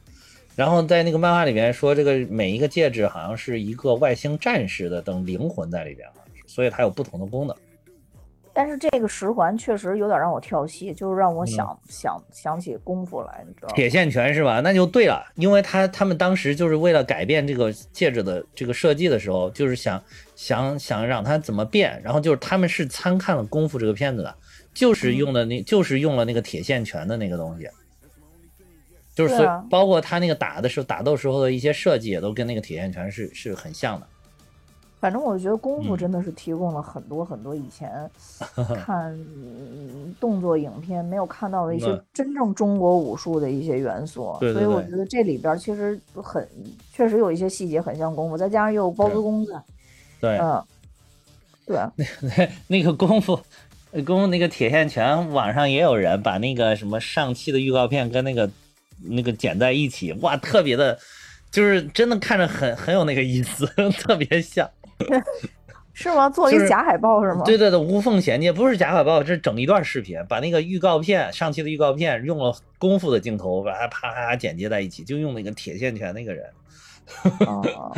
[0.57, 6.05] 然后在那个漫画里边说，这个每一个戒指好像是一个外星战士的等灵魂在里边，
[6.45, 7.55] 所以它有不同的功能。
[8.53, 13.73] 但是这个十环确实有点让我跳戏，就是让嗯我想、想想起功夫来，你知道吗？
[13.75, 14.59] 铁线拳是吧？
[14.59, 20.03] 那就对了，因为他他们当时就是为了改变这个戒指的这个设计的时候，就是想
[20.35, 24.35] 想想让它怎么变，然后就是他们是参看了《功夫》这个片子的，
[24.73, 27.69] 就是用的那，就是用了那个铁线拳的那个东西，
[29.15, 34.07] 就是所以包括他那个打的时候打斗时候的一些设计也都跟那个铁线拳是是很像的。
[35.01, 37.89] 反正我觉得功夫嗯真的是提供了很多很多以前
[38.85, 46.47] 看嗯动作影片没有看到的一些嗯真正中国武术的一些元素，所以我觉得这里边儿其实很
[46.93, 49.59] 确实有一些细节很像功夫，再加上又有包租公在，
[50.21, 50.63] 对，嗯，
[51.65, 51.77] 对
[52.37, 52.47] 那，
[52.77, 53.39] 那个功夫，
[53.91, 58.47] 呃功夫那个铁线拳，网上也有人把那个什么上期的预告片跟那个
[59.03, 60.99] 那个剪在一起，哇，特别的，
[61.49, 63.65] 就是真的看着很很有那个意思，
[63.97, 64.69] 特别像。
[65.93, 66.29] 是吗？
[66.29, 67.43] 做了就是一假海报是吗？
[67.45, 76.45] 对对对，无缝衔接，不是假海报，这是整一段视频，把那个预告片上期的预告片用了功夫的镜头，把它啪啪啪剪接在一起，就用那个铁线拳那个人。
[77.45, 77.91] 哦，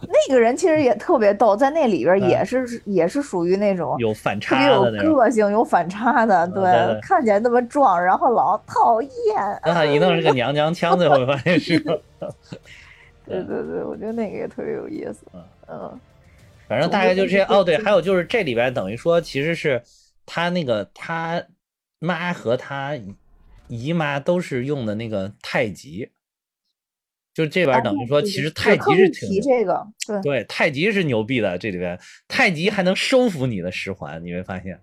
[0.00, 9.10] 那个人其实也特别逗，在那里边也是、也是属于那种有反差的个性、有反差的，对，对对看起来那么壮，然后老讨厌。
[9.62, 12.00] 啊，一弄是个娘娘腔，最后发现是个。
[13.26, 15.26] 对对对，我觉得那个也特别有意思。
[15.68, 16.00] 嗯，
[16.68, 17.42] 反正大概就这些。
[17.44, 19.82] 哦，对，还有就是这里边等于说，其实是
[20.24, 21.42] 他那个他
[21.98, 22.96] 妈和他
[23.68, 26.08] 姨妈都是用的那个太极，
[27.34, 31.58] 就这边等于说，其实太极是挺提这个，对对，太极是牛逼的。
[31.58, 31.98] 这里边
[32.28, 34.80] 太极还能收服你的十环，你没发现，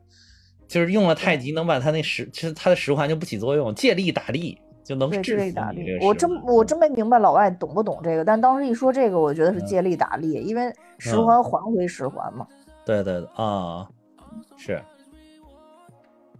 [0.67, 5.71] 就是用了太极能把他那十，其实他的十环就不起作用，借力打力就能借力打。
[5.71, 12.45] 力我真我真没明白老外懂不懂这个，但当时一说这个，我觉得是嗯借力打力，因为十嗯环还回十环嘛。
[12.85, 13.87] 对对对啊，
[14.57, 14.81] 是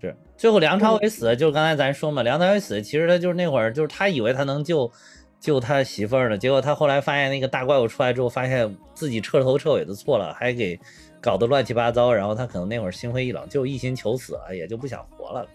[0.01, 4.91] 是，最后梁朝伟死，就是刚才咱说嘛，梁朝伟死，其实他就是那会儿，就是他以为他能救
[5.39, 10.77] 救他媳妇儿呢，结果他后来发现那个大怪物出来之后，发现自己彻头彻尾的错了，还给
[11.21, 15.47] 搞得乱七八糟，然后他可能那会儿心灰意冷，就一心求死了，也就不想活了。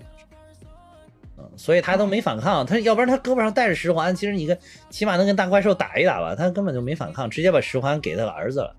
[1.39, 4.59] 嗯，所以他都没反抗，他要不然他胳膊上带着十环，其实你跟
[4.91, 8.75] 起码能跟大怪兽打一打吧，他根本就没反抗，直接把十环给他儿子了。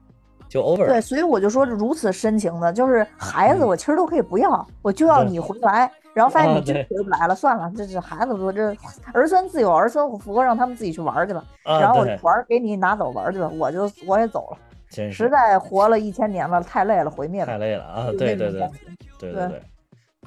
[0.50, 5.90] 就 over 对，所以我就说如此深情的，就是孩子，嗯我其实都可以不要，我就要你回来。
[6.12, 8.76] 然后发现啊你真回不来了，算了，这这孩子我这
[9.14, 11.44] 儿孙自有儿孙福，让他们自己去玩去吧。
[11.64, 14.58] 啊，然后我对，玩给你拿走玩去了，我就我也走了。
[14.90, 17.58] 真实在活了一千年了，太累了，毁灭了太。
[17.60, 18.08] 累了啊！
[18.18, 18.68] 对对对
[19.20, 19.62] 对对，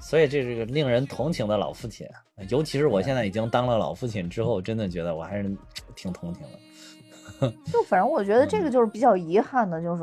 [0.03, 5.57] 所以这是个令人同情的老父亲，啊尤其是我现在已经当了老父亲之后，真的觉得我还是
[5.95, 7.49] 挺同情的。
[7.73, 10.03] 就反正我觉得嗯这个就是比较遗憾的，就是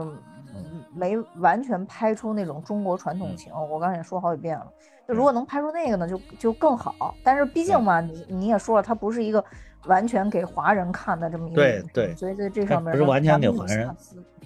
[0.55, 3.53] 嗯没完全拍出那种中国传统嗯情。
[3.53, 4.67] 我刚才也说好几遍了，
[5.07, 7.13] 就如果能拍出那个呢，就就更好。
[7.23, 9.43] 但是毕竟嘛，你你也说了，它不是一个
[9.85, 13.95] 完全给华人看的这么一个对对所以在这上面不是完全给华人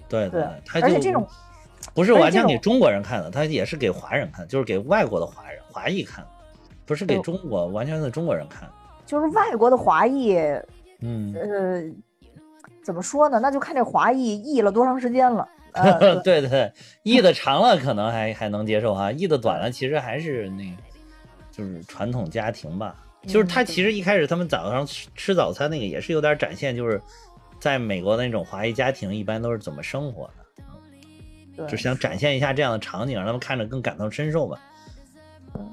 [0.08, 0.42] 对对
[0.74, 1.26] 而且这种
[1.94, 6.26] 不是完全给中国人看的，他也是给华人看，就是给外国的华人华裔看，
[6.84, 8.68] 不是给中国完全的中国人看。
[9.06, 10.36] 就是外国的华裔，
[11.00, 11.82] 嗯，呃，
[12.82, 13.38] 怎么说呢？
[13.38, 15.48] 那就看这华裔译了多长时间了。
[15.74, 16.72] 呃，对对
[17.02, 20.76] 译的长了可能还还能接受哈，译的短了其实还是那个
[21.50, 22.94] 就是传统家庭吧。
[23.26, 27.00] 就是他嗯其实一开始他们早上吃吃早餐那个也是有点展现，就是
[27.58, 30.43] 在美国的那种华裔家庭一般都是怎么生活的，对
[31.68, 34.58] 就想展现一下这样的场景，让他们看着更感同身受吧。
[35.54, 35.68] 嗯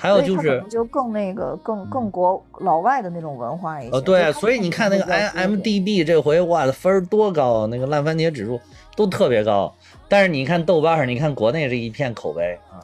[0.00, 3.96] 还有就是就更那个更更国老外的那种文化一些。
[3.96, 8.60] 哦，对，就所以你看那个它可能会比较多一点 IMDB 这回哇的分儿多高，那个烂番茄指数
[8.94, 9.74] 都特别高。
[10.08, 12.78] 但是你看豆瓣儿，你看国内这一片口碑啊。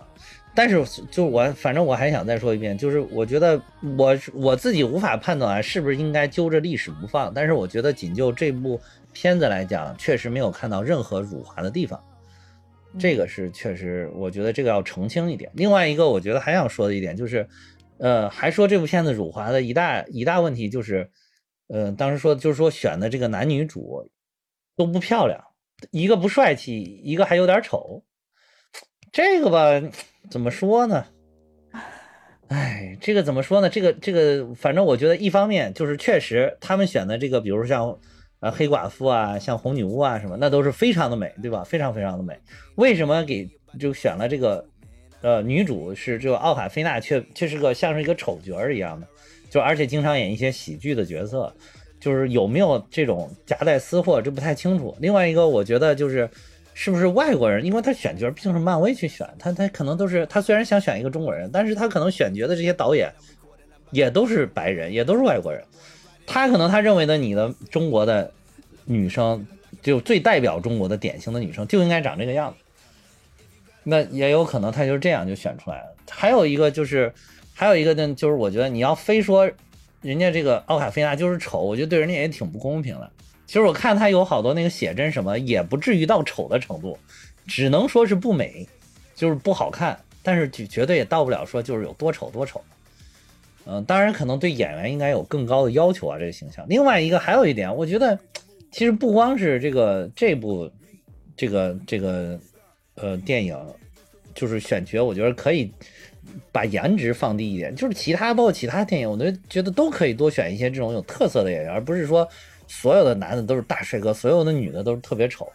[0.57, 3.63] 但是就我反正我还想再说一遍，就是我觉得
[3.97, 7.33] 我我自己无法判断啊，是不是应该揪着历史不放。
[7.33, 8.81] 但是我觉得仅就这部
[9.15, 11.99] 片子来讲，确实没有看到任何辱华的地方。
[12.99, 15.51] 这个是确实，我觉得这个要澄清一点。
[15.55, 17.49] 另外一个，我觉得还想说的一点就是，
[17.99, 21.11] 呃，还说这部片子辱华的一大一大问题就是，
[21.69, 24.11] 呃，当时说就是说选的这个男女主
[24.77, 25.43] 都不漂亮，
[25.91, 28.05] 一个不帅气，一个还有点丑。
[29.11, 29.83] 这个吧，
[30.31, 31.07] 怎么说呢？
[32.49, 33.69] 哎，这个怎么说呢？
[33.69, 37.99] 这个这个，反正我觉得一方面就是确实他们选的这个，比如像
[38.45, 41.65] 啊黑寡妇啊，像红女巫啊什么，那都是非常的美，对吧？
[41.65, 42.39] 非常非常的美。
[42.75, 43.49] 为什么给
[43.81, 44.63] 就选了这个
[45.23, 49.07] 呃女主是这个奥卡菲娜，却却是个像是一个丑角儿一样的，
[49.49, 51.51] 就而且经常演一些喜剧的角色，
[51.99, 54.95] 就是有没有这种夹带私货，这不太清楚。
[55.01, 56.29] 另外一个，我觉得就是
[56.75, 63.11] 是不是外国人，因为他选角毕竟是漫威去选，他他可能都是他虽然想选一个中国人，但是他可能选角的这些导演
[63.91, 65.65] 也都是白人，也都是外国人，
[66.27, 68.33] 他可能他认为的你的中国的
[68.85, 69.47] 女生，
[69.83, 72.59] 就最代表中国的典型的女生就应该长这个样子。
[73.83, 75.95] 那也有可能他就是这样就选出来了。
[76.11, 77.13] 还有一个就是，
[77.53, 79.51] 还有一个呢，就是我觉得你要非说
[80.01, 83.11] 人家这个奥卡菲娜就是丑，我觉得对人家也挺不公平的。
[83.47, 86.99] 其实我看他有好多那个写真什么，也不至于到丑的程度，
[87.47, 88.67] 只能说是不美，
[89.15, 92.63] 就是不好看，但是绝绝对也到不了说就是有多丑多丑。
[93.67, 96.65] 嗯，当然可能对演员应该有更高的要求啊，这个形象。
[96.69, 98.19] 另外一个还有一点，我觉得
[98.71, 100.71] 其实不光是这个这部
[101.37, 102.39] 这个这个
[102.97, 103.59] 呃电影，
[104.35, 105.73] 就是选角，我觉得可以
[106.53, 107.75] 把颜值放低一点。
[107.75, 112.29] 就是其他包括其他电影，我都觉得都可以多选一些这种有特色的演员，而不是说
[112.67, 115.49] 所有的男的都是大帅哥，所有的女的都是特别丑，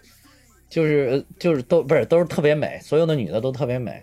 [0.68, 4.02] 就是就是都不是都是特别美，所有的女的都特别美。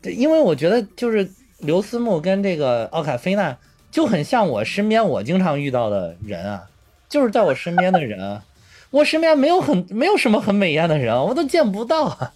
[0.00, 1.28] 对，因为我觉得就是
[1.62, 3.56] 刘思慕跟这个奥卡菲娜
[3.90, 6.68] 就很像我身边我经常遇到的人啊，
[7.08, 8.44] 就是在我身边的人啊，
[8.90, 12.32] 我身边没有很没有什么很美艳的人，我都见不到啊，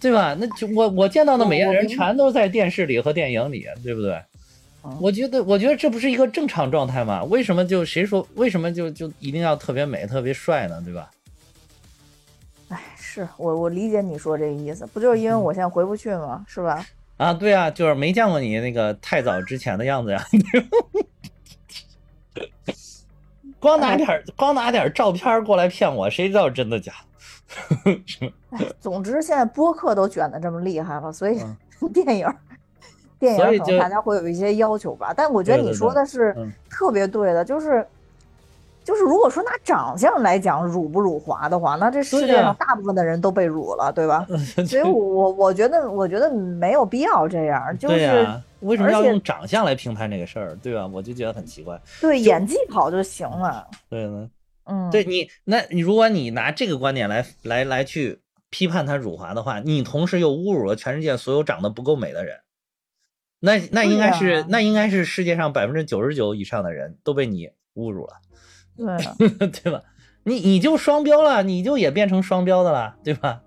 [0.00, 0.36] 对吧？
[0.38, 4.12] 那就我我见到的美艳人全都在电视里和电影里，对不对？
[4.84, 7.22] 嗯我觉得，我觉得这不是一个正常状态吗？
[7.24, 10.80] 为什么就谁说为什么就就一定要特别美、特别帅呢？
[10.84, 11.10] 对吧？
[12.68, 16.44] 哎，是我我理解你说这个意思，不就是因为我现在回不去吗？
[16.48, 16.86] 是吧？
[17.18, 20.24] 啊，对啊，就是没见过你那个太早之前的样子呀。
[23.60, 26.92] 光拿点儿光拿点儿照片过来骗我，谁知道真的假
[27.84, 28.30] 的？
[28.50, 31.56] 哎，总之现在播客都卷的这么厉害了，所以嗯
[31.92, 32.36] 电影儿
[33.18, 35.12] 电影大家会有一些要求吧。
[35.12, 37.84] 但我觉得你说的是嗯特别对的，就是
[38.88, 44.26] 就是如果说拿长相来讲辱不辱华的话，那这世界上大部分的人都被辱了，对吧？
[44.66, 48.26] 所以我我我觉得我觉得没有必要这样，就是
[48.60, 50.56] 为什么要用长相来评判这个事儿？
[50.62, 50.86] 对吧？
[50.86, 51.78] 我就觉得很奇怪。
[52.00, 53.68] 对演技好就行了。
[53.90, 54.30] 对呢，
[54.64, 62.38] 嗯，对你，那你如果你拿这个观点来来来去批判他辱华的话，你同时又侮辱了全世界所有长得不够美的人，
[63.40, 68.14] 那那应该是、呀那应该是世界上百分之九十九以上的人都被你侮辱了，
[68.78, 69.14] 对啊，
[69.62, 69.82] 对吧？
[70.22, 73.42] 你你就双标了，你就也变成双标的了，对吧？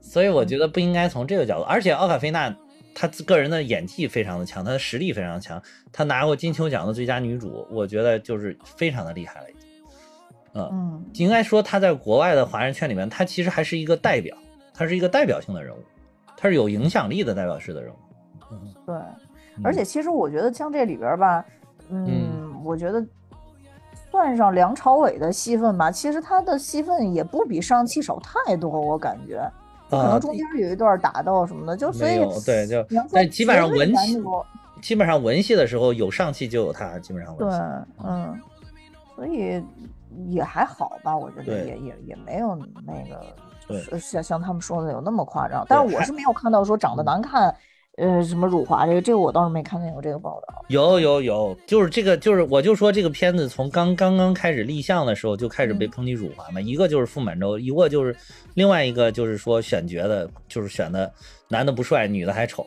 [0.00, 2.54] 所以我觉得不应该从这个角度，而且奥卡菲娜
[2.94, 5.62] 她个人的演技非常的强，她的实力非常强，
[5.92, 9.68] 她拿过金球奖的最佳女主，我觉得就是非常的厉害了已经。
[10.54, 14.36] 嗯，嗯，应该说她在国外的华人圈里面，她其实还是一个代表，
[14.72, 15.78] 她是一个代表性的人物，
[16.36, 17.96] 她是有影响力的代表式的人物。
[18.50, 18.94] 嗯，对。
[19.62, 21.44] 而且其实我觉得像这里边儿吧，
[21.90, 23.04] 嗯，我觉得
[24.16, 29.46] 算上梁朝伟的戏份吧，其实他的戏份也不比上汽少太多，我感觉。
[29.90, 34.18] 可啊能中间有一段打斗什么的，就所以对，就但基本上文戏
[34.80, 37.62] 基本上文戏的时候有上戏就有他，基本上文对戏。，
[38.02, 38.40] 嗯，
[39.14, 39.62] 所以
[40.28, 42.56] 也还好吧，我觉得也也也没有
[42.86, 42.94] 那
[43.68, 47.54] 对个是像像他们说的有那么夸张，但是我是没有看到说长得难看，
[47.96, 50.62] 呃，什么辱华这个，这个我倒是没看见有这个报道。
[50.68, 58.14] 有有有，就是这个，就是我就说这个片子从刚刚刚开始立项的时候就开始被嗯抨击辱华嘛，一个就是傅满洲，一个就是
[58.52, 61.10] 另外一个就是说选角的，就是选的
[61.48, 62.66] 男的不帅，女的还丑，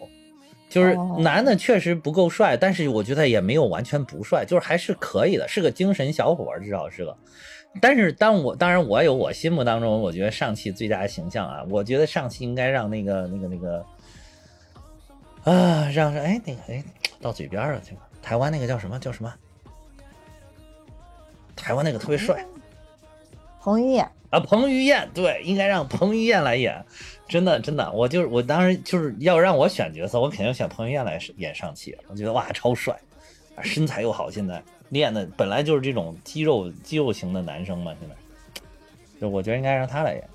[0.67, 7.15] 就是哦男的确实不够帅，但是我觉得也没有完全不帅，就是还是可以的，是个精神小伙，至少是个。
[7.79, 13.85] 但是当我当然我有我心目当中，我觉得上汽最佳形象啊，我觉得上汽应该让那个那个那个
[15.43, 16.83] 啊，让让哎那个哎
[17.21, 19.33] 到嘴边了，这个台湾那个叫什么叫什么？
[21.55, 22.45] 台湾那个特别帅
[23.61, 26.83] 彭于晏，啊，彭于晏，对，应该让彭于晏来演，
[27.27, 32.97] 真的真的，我就是我当时就是要让我选角色，我肯定选彭于晏来演上汽，我觉得哇超帅，
[33.55, 38.15] 啊身材又好，现在练的本来就是这种肌肉肌肉型的男生嘛，现在，
[39.19, 40.29] 就我觉得应该让他来演。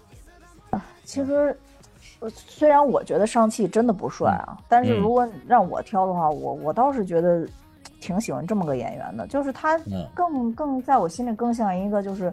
[0.70, 1.59] 啊其实。
[2.25, 7.47] 呃虽然我觉得上汽真的不帅啊，但是嗯如果让我挑的话，我我倒是觉得
[8.01, 12.33] 挺喜欢这么个演员的，就是他嗯更更在我心里更像一个就是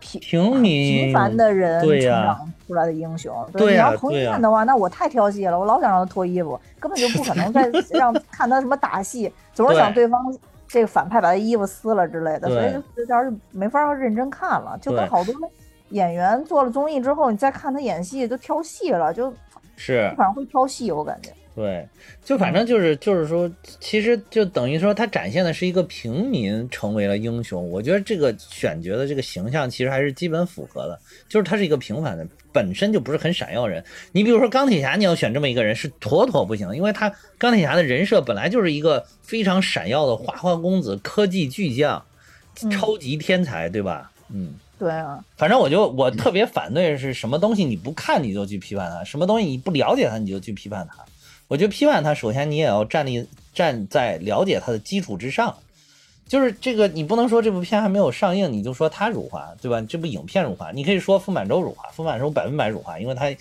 [0.00, 3.32] 平平民平凡的人成长出来的英雄。
[3.52, 10.20] 对呀你要彭于晏的话，那我太挑戏了，我老想让他脱衣服，根本就不可能再 让看他什么打戏，总是想对方
[10.66, 14.78] 这个反派把他衣服撕了之类的，对所以就有点没法认真看了。
[14.80, 15.34] 就跟对好多
[15.90, 19.32] 演员做了综艺之后，你再看他演戏都挑戏了，就
[19.76, 21.30] 是反正会挑戏，我感觉。
[21.52, 21.86] 对，
[22.24, 27.68] 就反正就是就是说，其实就等于说，他展现的是一个平民成为了英雄。
[27.68, 33.84] 我觉得这个选角的这个形象其实还是基本符合的，就是他是一个平凡的，本身就不是很闪耀人。
[34.12, 42.02] 你比如说钢铁侠，你要选这么一个人是妥妥不行，因为他钢铁侠的人设本来就是一个非常闪耀的花花公子、科技巨匠、
[42.62, 44.10] 嗯超级天才，对吧？
[44.32, 44.54] 嗯。
[44.80, 51.04] 对啊，反正我就我特别反对是什么东西你不看你就去批判它，什么东西你不了解它你就去批判它。
[51.48, 55.54] 我觉得批判它，首先你也要站立站在了解它的基础之上。
[56.26, 59.82] 就是这个，你不能说这部片还没有上映，你就说它辱华，对吧？
[59.82, 63.36] 这部影片辱华，你可以说傅满洲辱华，傅满洲百分百辱华，因为它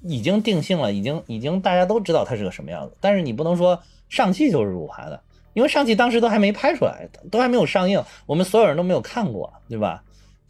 [0.00, 2.96] 已经定性了，已经已经大家都知道它是个什么样子。
[2.98, 3.78] 但是你不能说
[4.08, 5.20] 上汽就是辱华的，
[5.52, 10.02] 因为上汽当时都还没拍出来，都还没有上映，我们所有人都没有看过，对吧？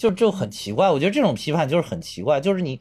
[0.03, 2.80] 就就很奇怪，我觉得这种批判就是很奇怪，就是你，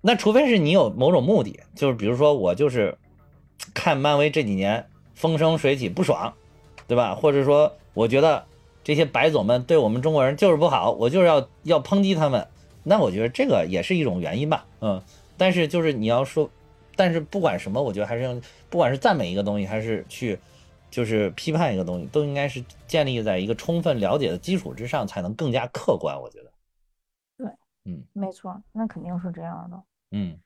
[0.00, 2.96] 那除非是你有某种目的，就是比如说我就是
[3.74, 6.32] 看漫威这几年风生水起不爽，
[6.86, 7.14] 对吧？
[7.14, 8.42] 或者说我觉得
[8.82, 12.48] 这些白总们对我们中国人就是不好，我就是要要抨击他们，
[12.82, 15.02] 那我觉得这个也是一种原因吧，嗯。
[15.36, 16.48] 但是就是你要说，
[16.96, 20.38] 但是不管什么，我觉得还是用，不管是赞美一个东西，还是去
[20.90, 26.18] 就是批判一个东西，都应该是建立在一个充分了解的基础之上，才能更加客观。
[26.18, 26.51] 我觉得，
[28.12, 29.82] 没错，那肯定是这样的。
[30.12, 30.38] 嗯。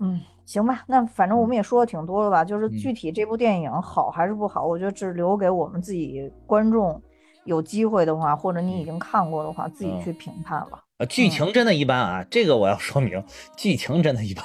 [0.00, 2.72] 嗯，行吧，那反正我们也说的挺多了吧，就是嗯。
[2.76, 7.00] 具体这部电影好还是不好，我觉得只留给我们自己观众
[7.44, 10.82] 有机会的话，或者你已经看过的话，自己嗯去评判吧。
[10.98, 13.22] 啊，剧情真的一般啊，这个我要说明，
[13.56, 14.44] 剧情真的一般，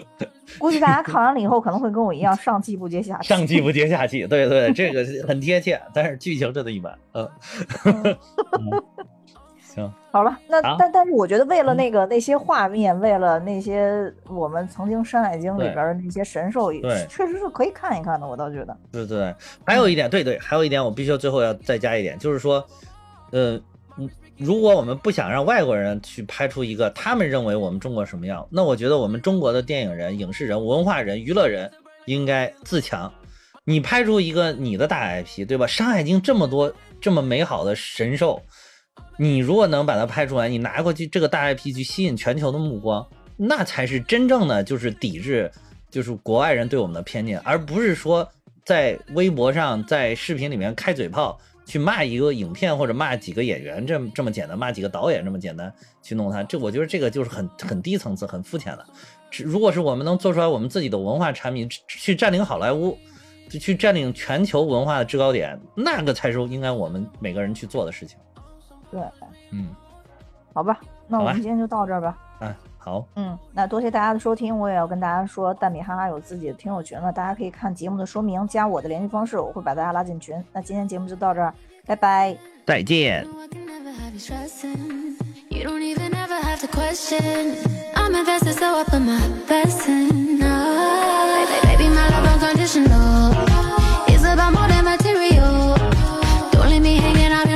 [0.58, 3.28] 估计大家看完了以后可能会跟我一样， 上气不接下气。
[3.28, 7.30] 上气不接下气，对对， 这个很贴切，但是剧情真的一般，嗯，
[7.84, 8.82] 嗯
[9.72, 18.26] 行，好了，那好但但是我觉得为了嗯那个那些画面，为了那些我们曾经《山海经》里边的那些神兽，对确实是可以看一看的。
[18.26, 19.32] 我倒觉得，对对，
[19.64, 22.64] 还有一点，对对，还有一点，我必须要最后要再加一点，就是说，
[23.30, 23.52] 呃，
[23.96, 31.70] 嗯如果我们不想让外国人去拍出一个他们认为我们中国什么样，那我觉得我们中国的电影人、影视人、文化人、娱乐人
[32.06, 33.12] 应该自强。
[33.64, 35.66] 你拍出一个你的大 IP，对吧？
[35.68, 38.40] 《山海经》这么多这么美好的神兽，
[39.22, 43.06] 你如果能把它拍出来，你拿过去这个大 IP 去吸引全球的目光，
[43.36, 45.52] 那才是真正的就是抵制，
[45.90, 48.26] 就是国外人对我们的偏见，而不是说
[48.64, 55.70] 在微博上、在视频里面开嘴炮，去骂一个影片或者骂几个演员这么这么简单，骂几个导演这么简单
[56.02, 58.86] 去弄它，这我觉得这个就是很很低层次、很肤浅的。
[59.44, 62.96] 如果是我们能做出来我们自己的文化产品，去占领好莱坞，
[63.50, 68.16] 就去占领全球文化的制高点，那个才是应该我们每个人去做的事情。
[68.90, 69.00] 对。
[69.50, 69.68] 嗯。
[70.52, 72.18] 好吧那我们今天就到这儿吧。
[72.40, 73.06] 哎好。
[73.16, 80.42] 嗯那多谢大家的收听我也要跟大家说蛋米哈哈有自己的听友群了大家可以看节目的说明加我的联系方式我会把大家拉进群。
[80.52, 81.54] 那今天节目就到这儿
[81.86, 82.36] 拜拜。
[82.66, 83.26] 再见。
[85.48, 87.56] You don't even have to question.
[87.96, 89.18] I'm message so my
[89.48, 90.80] personno
[94.80, 97.49] about to let me hang out